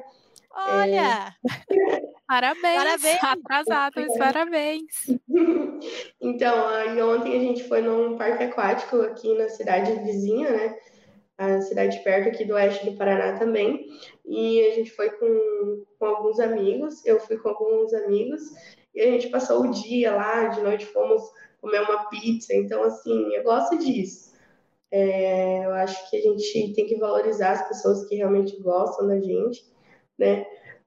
Olha! 0.51 1.35
Parabéns, 2.27 2.83
parabéns. 2.83 3.23
atrasados, 3.23 4.17
parabéns. 4.17 4.85
Então, 6.21 6.67
aí 6.67 6.99
ontem 7.01 7.35
a 7.35 7.39
gente 7.39 7.67
foi 7.67 7.81
num 7.81 8.17
parque 8.17 8.45
aquático 8.45 9.01
aqui 9.01 9.37
na 9.37 9.47
cidade 9.49 9.93
vizinha, 10.03 10.49
né? 10.49 10.75
A 11.37 11.61
cidade 11.61 12.01
perto 12.03 12.29
aqui 12.29 12.45
do 12.45 12.53
oeste 12.53 12.89
do 12.89 12.97
Paraná 12.97 13.37
também. 13.37 13.85
E 14.25 14.65
a 14.65 14.73
gente 14.73 14.89
foi 14.91 15.09
com, 15.11 15.85
com 15.99 16.05
alguns 16.05 16.39
amigos, 16.39 17.05
eu 17.05 17.19
fui 17.19 17.37
com 17.37 17.49
alguns 17.49 17.93
amigos, 17.93 18.41
e 18.95 19.01
a 19.01 19.05
gente 19.05 19.27
passou 19.27 19.61
o 19.61 19.71
dia 19.71 20.15
lá, 20.15 20.47
de 20.47 20.61
noite 20.61 20.85
fomos 20.85 21.21
comer 21.61 21.81
uma 21.81 22.09
pizza. 22.09 22.53
Então, 22.55 22.83
assim, 22.83 23.35
eu 23.35 23.43
gosto 23.43 23.77
disso. 23.77 24.33
É, 24.89 25.65
eu 25.65 25.73
acho 25.73 26.09
que 26.09 26.17
a 26.17 26.21
gente 26.21 26.73
tem 26.73 26.87
que 26.87 26.95
valorizar 26.95 27.51
as 27.51 27.67
pessoas 27.67 28.07
que 28.07 28.15
realmente 28.15 28.57
gostam 28.61 29.07
da 29.07 29.19
gente, 29.19 29.63
né? 30.17 30.45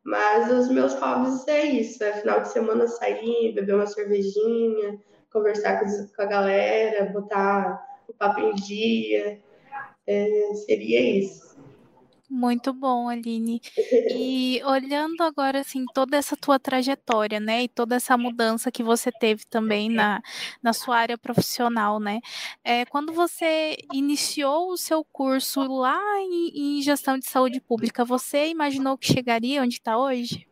Mas 0.08 0.50
os 0.50 0.70
meus 0.70 0.94
hobbies 0.94 1.46
é 1.46 1.66
isso, 1.66 2.02
é 2.02 2.14
final 2.14 2.40
de 2.40 2.48
semana 2.48 2.88
sair, 2.88 3.52
beber 3.52 3.74
uma 3.74 3.86
cervejinha, 3.86 4.98
conversar 5.30 5.80
com 6.16 6.22
a 6.22 6.24
galera, 6.24 7.12
botar 7.12 7.78
o 8.08 8.14
papo 8.14 8.40
em 8.40 8.54
dia, 8.54 9.38
é, 10.06 10.54
seria 10.64 11.18
isso. 11.18 11.47
Muito 12.30 12.74
bom, 12.74 13.08
Aline. 13.08 13.60
E 14.10 14.60
olhando 14.64 15.22
agora 15.22 15.60
assim 15.60 15.86
toda 15.94 16.14
essa 16.14 16.36
tua 16.36 16.58
trajetória, 16.58 17.40
né, 17.40 17.62
e 17.62 17.68
toda 17.68 17.96
essa 17.96 18.18
mudança 18.18 18.70
que 18.70 18.82
você 18.82 19.10
teve 19.10 19.46
também 19.46 19.88
na, 19.88 20.20
na 20.62 20.74
sua 20.74 20.98
área 20.98 21.16
profissional, 21.16 21.98
né? 21.98 22.20
É, 22.62 22.84
quando 22.84 23.14
você 23.14 23.78
iniciou 23.92 24.70
o 24.70 24.76
seu 24.76 25.02
curso 25.04 25.62
lá 25.62 26.00
em, 26.20 26.78
em 26.78 26.82
gestão 26.82 27.18
de 27.18 27.26
saúde 27.26 27.60
pública, 27.60 28.04
você 28.04 28.48
imaginou 28.48 28.98
que 28.98 29.10
chegaria 29.10 29.62
onde 29.62 29.74
está 29.74 29.96
hoje? 29.98 30.46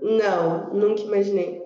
Não, 0.00 0.72
nunca 0.72 1.02
imaginei. 1.02 1.60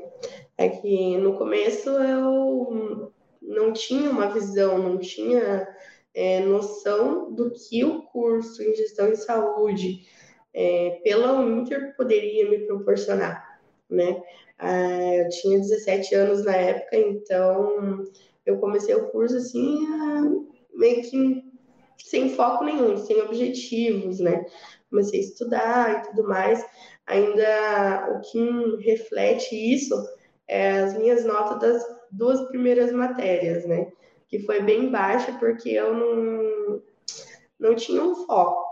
É 0.57 0.71
que 0.71 1.19
no 1.19 1.37
começo 1.37 1.91
eu 1.91 3.13
não 3.43 3.73
tinha 3.73 4.11
uma 4.11 4.29
visão, 4.29 4.79
não 4.79 4.99
tinha 4.99 5.69
é, 6.17 6.41
noção 6.41 7.31
do 7.31 7.51
que 7.51 7.85
o 7.85 8.03
curso 8.05 8.63
em 8.63 8.75
gestão 8.75 9.11
de 9.13 9.19
saúde 9.19 10.09
é, 10.55 10.99
pela 11.05 11.35
Uninter 11.35 11.95
poderia 11.95 12.49
me 12.49 12.61
proporcionar, 12.61 13.61
né? 13.89 14.23
Ah, 14.59 15.15
eu 15.15 15.29
tinha 15.29 15.59
17 15.59 16.15
anos 16.15 16.43
na 16.43 16.57
época, 16.57 16.97
então 16.97 18.03
eu 18.47 18.59
comecei 18.59 18.95
o 18.95 19.11
curso 19.11 19.37
assim, 19.37 19.87
meio 20.73 21.03
que 21.03 21.45
sem 22.03 22.31
foco 22.31 22.65
nenhum, 22.65 22.97
sem 22.97 23.21
objetivos, 23.21 24.19
né? 24.19 24.47
Comecei 24.89 25.21
a 25.21 25.23
estudar 25.23 25.99
e 25.99 26.09
tudo 26.09 26.27
mais. 26.27 26.65
Ainda 27.07 28.17
o 28.17 28.21
que 28.23 28.77
reflete 28.83 29.55
isso 29.55 29.95
é 30.49 30.79
as 30.79 30.97
minhas 30.97 31.27
notas 31.27 31.61
das 31.61 31.97
duas 32.11 32.49
primeiras 32.49 32.91
matérias, 32.93 33.67
né? 33.67 33.87
Que 34.29 34.41
foi 34.41 34.63
bem 34.63 34.91
baixa 34.91 35.33
porque 35.39 35.71
eu 35.71 35.95
não, 35.95 36.83
não 37.59 37.75
tinha 37.75 38.03
um 38.03 38.15
foco. 38.27 38.65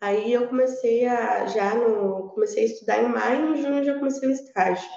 Aí 0.00 0.32
eu 0.32 0.46
comecei 0.48 1.06
a 1.06 1.46
já 1.46 1.74
no 1.74 2.28
comecei 2.30 2.64
a 2.64 2.66
estudar 2.66 3.02
em 3.02 3.08
maio, 3.08 3.56
em 3.56 3.62
junho 3.62 3.84
já 3.84 3.98
comecei 3.98 4.28
o 4.28 4.32
estágio. 4.32 4.88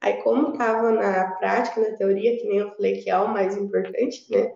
Aí 0.00 0.14
como 0.22 0.52
estava 0.52 0.90
na 0.90 1.32
prática, 1.32 1.80
na 1.80 1.96
teoria, 1.96 2.36
que 2.38 2.48
nem 2.48 2.58
eu 2.58 2.70
falei 2.74 3.00
que 3.02 3.10
é 3.10 3.18
o 3.18 3.28
mais 3.28 3.56
importante, 3.56 4.26
né? 4.30 4.54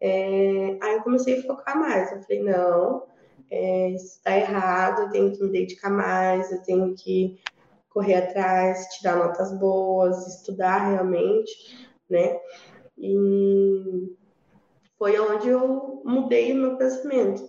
É, 0.00 0.78
aí 0.80 0.94
eu 0.94 1.02
comecei 1.02 1.40
a 1.40 1.42
focar 1.42 1.78
mais. 1.78 2.12
Eu 2.12 2.22
falei, 2.22 2.42
não, 2.42 3.02
é, 3.50 3.90
isso 3.90 4.16
está 4.16 4.36
errado, 4.36 5.02
eu 5.02 5.10
tenho 5.10 5.32
que 5.32 5.42
me 5.42 5.50
dedicar 5.50 5.90
mais, 5.90 6.50
eu 6.52 6.62
tenho 6.62 6.94
que 6.94 7.38
correr 7.90 8.14
atrás, 8.14 8.86
tirar 8.94 9.16
notas 9.16 9.58
boas, 9.58 10.26
estudar 10.26 10.90
realmente, 10.90 11.88
né? 12.08 12.38
E 12.98 14.16
foi 14.98 15.18
onde 15.18 15.48
eu 15.48 16.02
mudei 16.04 16.52
o 16.52 16.56
meu 16.56 16.76
pensamento. 16.76 17.48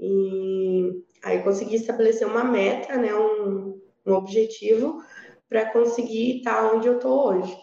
E 0.00 1.02
aí 1.22 1.42
consegui 1.42 1.76
estabelecer 1.76 2.26
uma 2.26 2.44
meta, 2.44 2.96
né, 2.96 3.14
um, 3.14 3.80
um 4.06 4.12
objetivo 4.12 5.02
para 5.48 5.70
conseguir 5.70 6.38
estar 6.38 6.72
onde 6.74 6.88
eu 6.88 6.96
estou 6.96 7.28
hoje. 7.28 7.56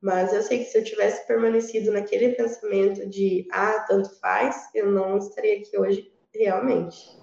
Mas 0.00 0.32
eu 0.32 0.42
sei 0.42 0.58
que 0.58 0.64
se 0.64 0.78
eu 0.78 0.84
tivesse 0.84 1.26
permanecido 1.26 1.92
naquele 1.92 2.30
pensamento 2.30 3.06
de 3.08 3.46
ah, 3.52 3.84
tanto 3.86 4.18
faz, 4.18 4.56
eu 4.74 4.90
não 4.90 5.18
estaria 5.18 5.58
aqui 5.58 5.78
hoje 5.78 6.12
realmente. 6.34 7.18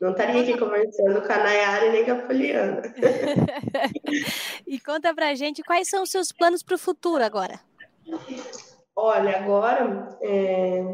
Não 0.00 0.10
estaria 0.10 0.42
aqui 0.42 0.58
conversando 0.58 1.20
com 1.20 1.32
a 1.32 1.38
Nayara 1.38 1.86
e 1.86 1.92
nem 1.92 2.04
com 2.04 2.12
a 2.12 2.16
Poliana. 2.16 2.82
e 4.66 4.80
conta 4.80 5.14
pra 5.14 5.34
gente 5.34 5.62
quais 5.62 5.88
são 5.88 6.02
os 6.02 6.10
seus 6.10 6.32
planos 6.32 6.62
para 6.62 6.74
o 6.74 6.78
futuro 6.78 7.22
agora. 7.24 7.60
Olha, 8.94 9.38
agora 9.38 10.18
é, 10.20 10.84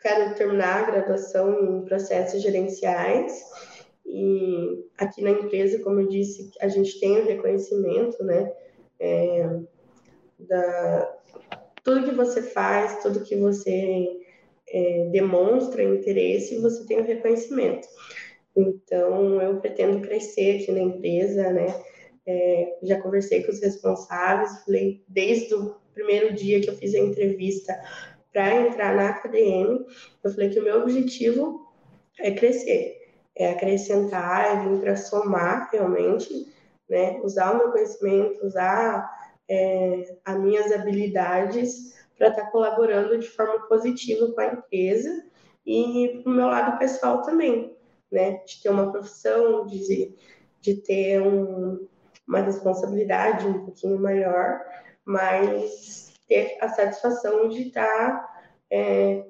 quero 0.00 0.34
terminar 0.34 0.82
a 0.82 0.90
graduação 0.90 1.78
em 1.78 1.84
processos 1.84 2.42
gerenciais 2.42 3.42
e 4.04 4.84
aqui 4.96 5.22
na 5.22 5.30
empresa, 5.30 5.82
como 5.82 6.00
eu 6.00 6.08
disse, 6.08 6.50
a 6.60 6.68
gente 6.68 6.98
tem 7.00 7.18
o 7.18 7.26
reconhecimento, 7.26 8.22
né? 8.22 8.52
É, 9.00 9.60
da, 10.38 11.16
tudo 11.82 12.04
que 12.04 12.14
você 12.14 12.42
faz, 12.42 13.02
tudo 13.02 13.24
que 13.24 13.36
você 13.36 14.20
é, 14.68 15.08
demonstra 15.10 15.82
interesse, 15.82 16.60
você 16.60 16.86
tem 16.86 17.00
o 17.00 17.04
reconhecimento. 17.04 17.86
Então, 18.56 19.40
eu 19.40 19.60
pretendo 19.60 20.06
crescer 20.06 20.62
aqui 20.62 20.72
na 20.72 20.80
empresa, 20.80 21.52
né? 21.52 21.82
É, 22.26 22.78
já 22.82 23.00
conversei 23.00 23.42
com 23.42 23.52
os 23.52 23.60
responsáveis, 23.60 24.64
falei 24.64 25.04
desde 25.08 25.54
o 25.54 25.76
primeiro 25.96 26.34
dia 26.34 26.60
que 26.60 26.68
eu 26.68 26.76
fiz 26.76 26.94
a 26.94 26.98
entrevista 26.98 27.74
para 28.30 28.54
entrar 28.54 28.94
na 28.94 29.08
AKDM, 29.08 29.86
eu 30.22 30.30
falei 30.30 30.50
que 30.50 30.60
o 30.60 30.62
meu 30.62 30.82
objetivo 30.82 31.66
é 32.20 32.30
crescer, 32.32 33.14
é 33.34 33.52
acrescentar, 33.52 34.44
é 34.44 34.68
vir 34.68 34.80
para 34.80 34.94
somar 34.94 35.70
realmente, 35.72 36.52
né? 36.88 37.18
Usar 37.22 37.52
o 37.52 37.58
meu 37.58 37.72
conhecimento, 37.72 38.44
usar 38.46 39.10
é, 39.48 40.14
as 40.22 40.38
minhas 40.38 40.70
habilidades 40.70 41.94
para 42.18 42.28
estar 42.28 42.42
tá 42.42 42.50
colaborando 42.50 43.18
de 43.18 43.28
forma 43.28 43.66
positiva 43.66 44.30
com 44.30 44.40
a 44.40 44.52
empresa 44.52 45.24
e 45.64 46.20
para 46.22 46.30
o 46.30 46.34
meu 46.34 46.46
lado 46.46 46.78
pessoal 46.78 47.22
também, 47.22 47.74
né? 48.12 48.42
De 48.46 48.62
ter 48.62 48.68
uma 48.68 48.92
profissão, 48.92 49.66
de, 49.66 50.14
de 50.60 50.74
ter 50.74 51.22
um, 51.22 51.88
uma 52.28 52.40
responsabilidade 52.40 53.46
um 53.46 53.64
pouquinho 53.64 53.98
maior, 53.98 54.60
mas 55.06 56.12
ter 56.28 56.58
a 56.60 56.68
satisfação 56.68 57.48
de 57.48 57.68
estar 57.68 58.52
é, 58.70 59.24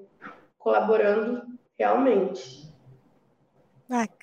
colaborando 0.58 1.42
realmente. 1.78 2.74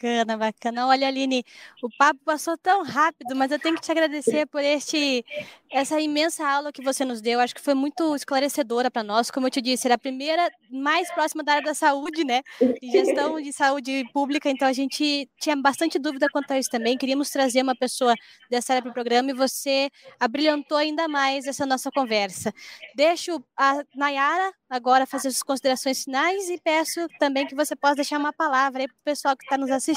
Bacana, 0.03 0.37
bacana. 0.37 0.87
Olha, 0.87 1.07
Aline, 1.07 1.45
o 1.81 1.87
papo 1.97 2.19
passou 2.25 2.57
tão 2.57 2.83
rápido, 2.83 3.33
mas 3.37 3.53
eu 3.53 3.57
tenho 3.57 3.75
que 3.75 3.81
te 3.81 3.89
agradecer 3.89 4.45
por 4.47 4.61
este, 4.61 5.23
essa 5.71 5.97
imensa 5.97 6.45
aula 6.45 6.73
que 6.73 6.83
você 6.83 7.05
nos 7.05 7.21
deu. 7.21 7.39
Acho 7.39 7.55
que 7.55 7.61
foi 7.61 7.73
muito 7.73 8.13
esclarecedora 8.13 8.91
para 8.91 9.01
nós. 9.01 9.31
Como 9.31 9.47
eu 9.47 9.49
te 9.51 9.61
disse, 9.61 9.87
era 9.87 9.95
a 9.95 9.97
primeira 9.97 10.51
mais 10.69 11.09
próxima 11.13 11.41
da 11.41 11.53
área 11.53 11.63
da 11.63 11.73
saúde, 11.73 12.25
né? 12.25 12.41
De 12.59 12.91
gestão 12.91 13.39
de 13.39 13.53
saúde 13.53 14.03
pública, 14.11 14.49
então 14.49 14.67
a 14.67 14.73
gente 14.73 15.29
tinha 15.39 15.55
bastante 15.55 15.97
dúvida 15.97 16.27
quanto 16.29 16.51
a 16.51 16.59
isso 16.59 16.69
também. 16.69 16.97
Queríamos 16.97 17.29
trazer 17.29 17.61
uma 17.61 17.75
pessoa 17.75 18.13
dessa 18.49 18.73
área 18.73 18.81
para 18.81 18.91
o 18.91 18.93
programa 18.93 19.31
e 19.31 19.33
você 19.33 19.89
abrilhantou 20.19 20.77
ainda 20.77 21.07
mais 21.07 21.47
essa 21.47 21.65
nossa 21.65 21.89
conversa. 21.89 22.53
Deixo 22.93 23.41
a 23.57 23.81
Nayara 23.95 24.51
agora 24.69 25.05
fazer 25.05 25.29
as 25.29 25.41
considerações 25.41 26.03
finais 26.03 26.49
e 26.49 26.59
peço 26.59 27.07
também 27.19 27.47
que 27.47 27.55
você 27.55 27.73
possa 27.73 27.95
deixar 27.95 28.17
uma 28.17 28.33
palavra 28.33 28.81
aí 28.81 28.87
para 28.87 28.95
o 28.95 29.03
pessoal 29.05 29.37
que 29.37 29.45
está 29.45 29.57
nos 29.57 29.71
assistindo. 29.71 29.92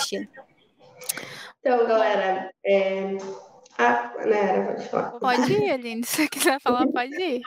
Então, 1.60 1.86
galera, 1.86 2.50
é... 2.64 3.16
ah, 3.78 4.12
né, 4.24 4.62
pode 4.66 4.88
falar. 4.88 5.10
Pode 5.18 5.52
ir, 5.52 5.70
Aline, 5.70 6.04
se 6.04 6.16
você 6.16 6.28
quiser 6.28 6.60
falar, 6.60 6.86
pode 6.86 7.14
ir. 7.14 7.42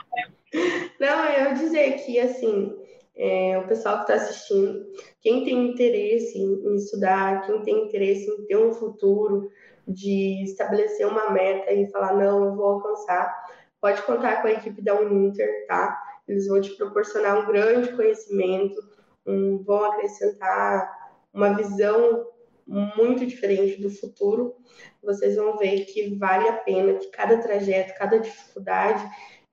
Não, 0.99 1.25
eu 1.25 1.45
ia 1.45 1.53
dizer 1.53 1.93
que, 2.03 2.19
assim, 2.19 2.75
é, 3.15 3.57
o 3.57 3.67
pessoal 3.67 3.97
que 3.97 4.12
está 4.12 4.15
assistindo, 4.15 4.85
quem 5.21 5.43
tem 5.43 5.69
interesse 5.69 6.38
em 6.38 6.75
estudar, 6.75 7.45
quem 7.45 7.62
tem 7.62 7.85
interesse 7.85 8.29
em 8.29 8.45
ter 8.45 8.57
um 8.57 8.73
futuro, 8.73 9.49
de 9.89 10.43
estabelecer 10.43 11.07
uma 11.07 11.31
meta 11.31 11.71
e 11.73 11.89
falar, 11.89 12.13
não, 12.13 12.45
eu 12.45 12.55
vou 12.55 12.65
alcançar, 12.65 13.33
pode 13.81 14.01
contar 14.03 14.41
com 14.41 14.47
a 14.47 14.51
equipe 14.51 14.81
da 14.81 14.93
Uninter, 14.93 15.65
tá? 15.67 15.99
Eles 16.27 16.47
vão 16.47 16.62
te 16.62 16.69
proporcionar 16.77 17.39
um 17.39 17.47
grande 17.47 17.91
conhecimento, 17.93 18.79
um, 19.25 19.63
vão 19.63 19.83
acrescentar 19.85 20.89
uma 21.33 21.55
visão 21.55 22.25
muito 22.69 23.25
diferente 23.25 23.82
do 23.82 23.89
futuro. 23.89 24.55
Vocês 25.03 25.36
vão 25.36 25.58
ver 25.58 25.86
que 25.86 26.15
vale 26.15 26.47
a 26.47 26.53
pena, 26.53 26.93
que 26.93 27.08
cada 27.08 27.38
trajeto, 27.39 27.97
cada 27.97 28.19
dificuldade, 28.19 29.03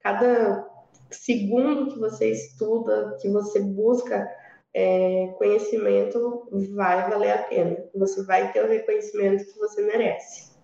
cada 0.01 0.69
segundo 1.11 1.93
que 1.93 1.99
você 1.99 2.31
estuda, 2.31 3.17
que 3.21 3.29
você 3.29 3.61
busca 3.61 4.29
é, 4.75 5.29
conhecimento, 5.39 6.49
vai 6.75 7.09
valer 7.09 7.33
a 7.33 7.43
pena. 7.45 7.77
Você 7.95 8.23
vai 8.25 8.53
ter 8.53 8.63
o 8.63 8.69
reconhecimento 8.69 9.45
que 9.45 9.59
você 9.59 9.83
merece. 9.83 10.55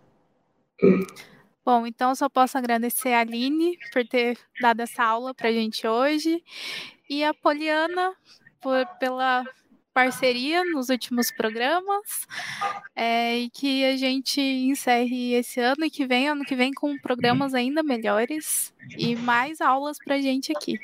Bom, 1.64 1.86
então 1.86 2.14
só 2.14 2.28
posso 2.28 2.58
agradecer 2.58 3.12
a 3.12 3.20
Aline 3.20 3.78
por 3.92 4.06
ter 4.06 4.36
dado 4.60 4.80
essa 4.80 5.04
aula 5.04 5.32
para 5.32 5.48
a 5.48 5.52
gente 5.52 5.86
hoje 5.86 6.42
e 7.08 7.22
a 7.22 7.32
Poliana 7.32 8.14
por, 8.60 8.84
pela 8.98 9.44
parceria 9.92 10.64
nos 10.64 10.88
últimos 10.88 11.30
programas 11.30 12.26
é, 12.94 13.38
e 13.38 13.50
que 13.50 13.84
a 13.84 13.96
gente 13.96 14.40
encerre 14.40 15.34
esse 15.34 15.60
ano 15.60 15.84
e 15.84 15.90
que 15.90 16.06
vem, 16.06 16.28
ano 16.28 16.44
que 16.44 16.56
vem, 16.56 16.72
com 16.72 16.98
programas 16.98 17.54
ainda 17.54 17.82
melhores 17.82 18.74
e 18.96 19.14
mais 19.16 19.60
aulas 19.60 19.98
para 19.98 20.20
gente 20.20 20.52
aqui. 20.52 20.78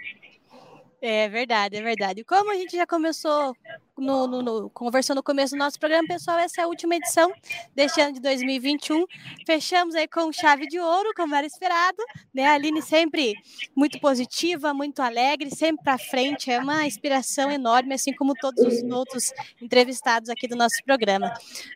É 1.01 1.29
verdade, 1.29 1.77
é 1.77 1.83
verdade. 1.83 2.25
Como 2.25 2.51
a 2.51 2.55
gente 2.55 2.77
já 2.77 2.87
começou 2.87 3.55
no, 3.99 4.27
no, 4.27 4.43
no, 4.43 4.61
no 4.63 5.23
começo 5.23 5.53
do 5.53 5.59
nosso 5.59 5.79
programa, 5.79 6.07
pessoal, 6.07 6.39
essa 6.39 6.61
é 6.61 6.65
a 6.65 6.69
última 6.69 6.95
edição 6.97 7.33
deste 7.75 8.01
ano 8.01 8.13
de 8.13 8.21
2021. 8.21 9.05
Fechamos 9.45 9.95
aí 9.95 10.07
com 10.07 10.33
chave 10.33 10.67
de 10.67 10.79
ouro, 10.79 11.11
como 11.17 11.35
era 11.35 11.47
esperado. 11.47 11.99
Né? 12.33 12.47
A 12.47 12.55
Aline 12.55 12.81
sempre 12.81 13.35
muito 13.75 14.01
positiva, 14.01 14.73
muito 14.73 15.01
alegre, 15.01 15.51
sempre 15.51 15.85
para 15.85 15.99
frente. 15.99 16.51
É 16.51 16.59
uma 16.59 16.87
inspiração 16.87 17.51
enorme, 17.51 17.95
assim 17.95 18.13
como 18.13 18.35
todos 18.35 18.65
os 18.65 18.83
outros 18.91 19.33
entrevistados 19.61 20.31
aqui 20.31 20.47
do 20.47 20.57
nosso 20.57 20.77
programa. 20.85 21.33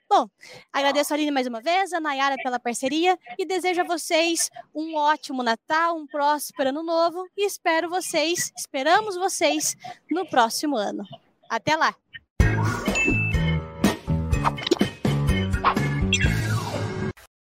Bom, 0.08 0.28
agradeço 0.72 1.12
a 1.12 1.16
Aline 1.16 1.30
mais 1.30 1.46
uma 1.46 1.60
vez, 1.60 1.92
a 1.92 2.00
Nayara 2.00 2.36
pela 2.42 2.60
parceria 2.60 3.18
e 3.38 3.44
desejo 3.44 3.80
a 3.80 3.84
vocês 3.84 4.50
um 4.74 4.94
ótimo 4.96 5.42
Natal, 5.42 5.96
um 5.96 6.06
próspero 6.06 6.70
ano 6.70 6.82
novo 6.82 7.26
e 7.36 7.46
espero 7.46 7.88
vocês, 7.88 8.52
esperamos 8.56 9.16
vocês 9.16 9.76
no 10.10 10.26
próximo 10.26 10.76
ano. 10.76 11.04
Até 11.56 11.76
lá! 11.76 11.94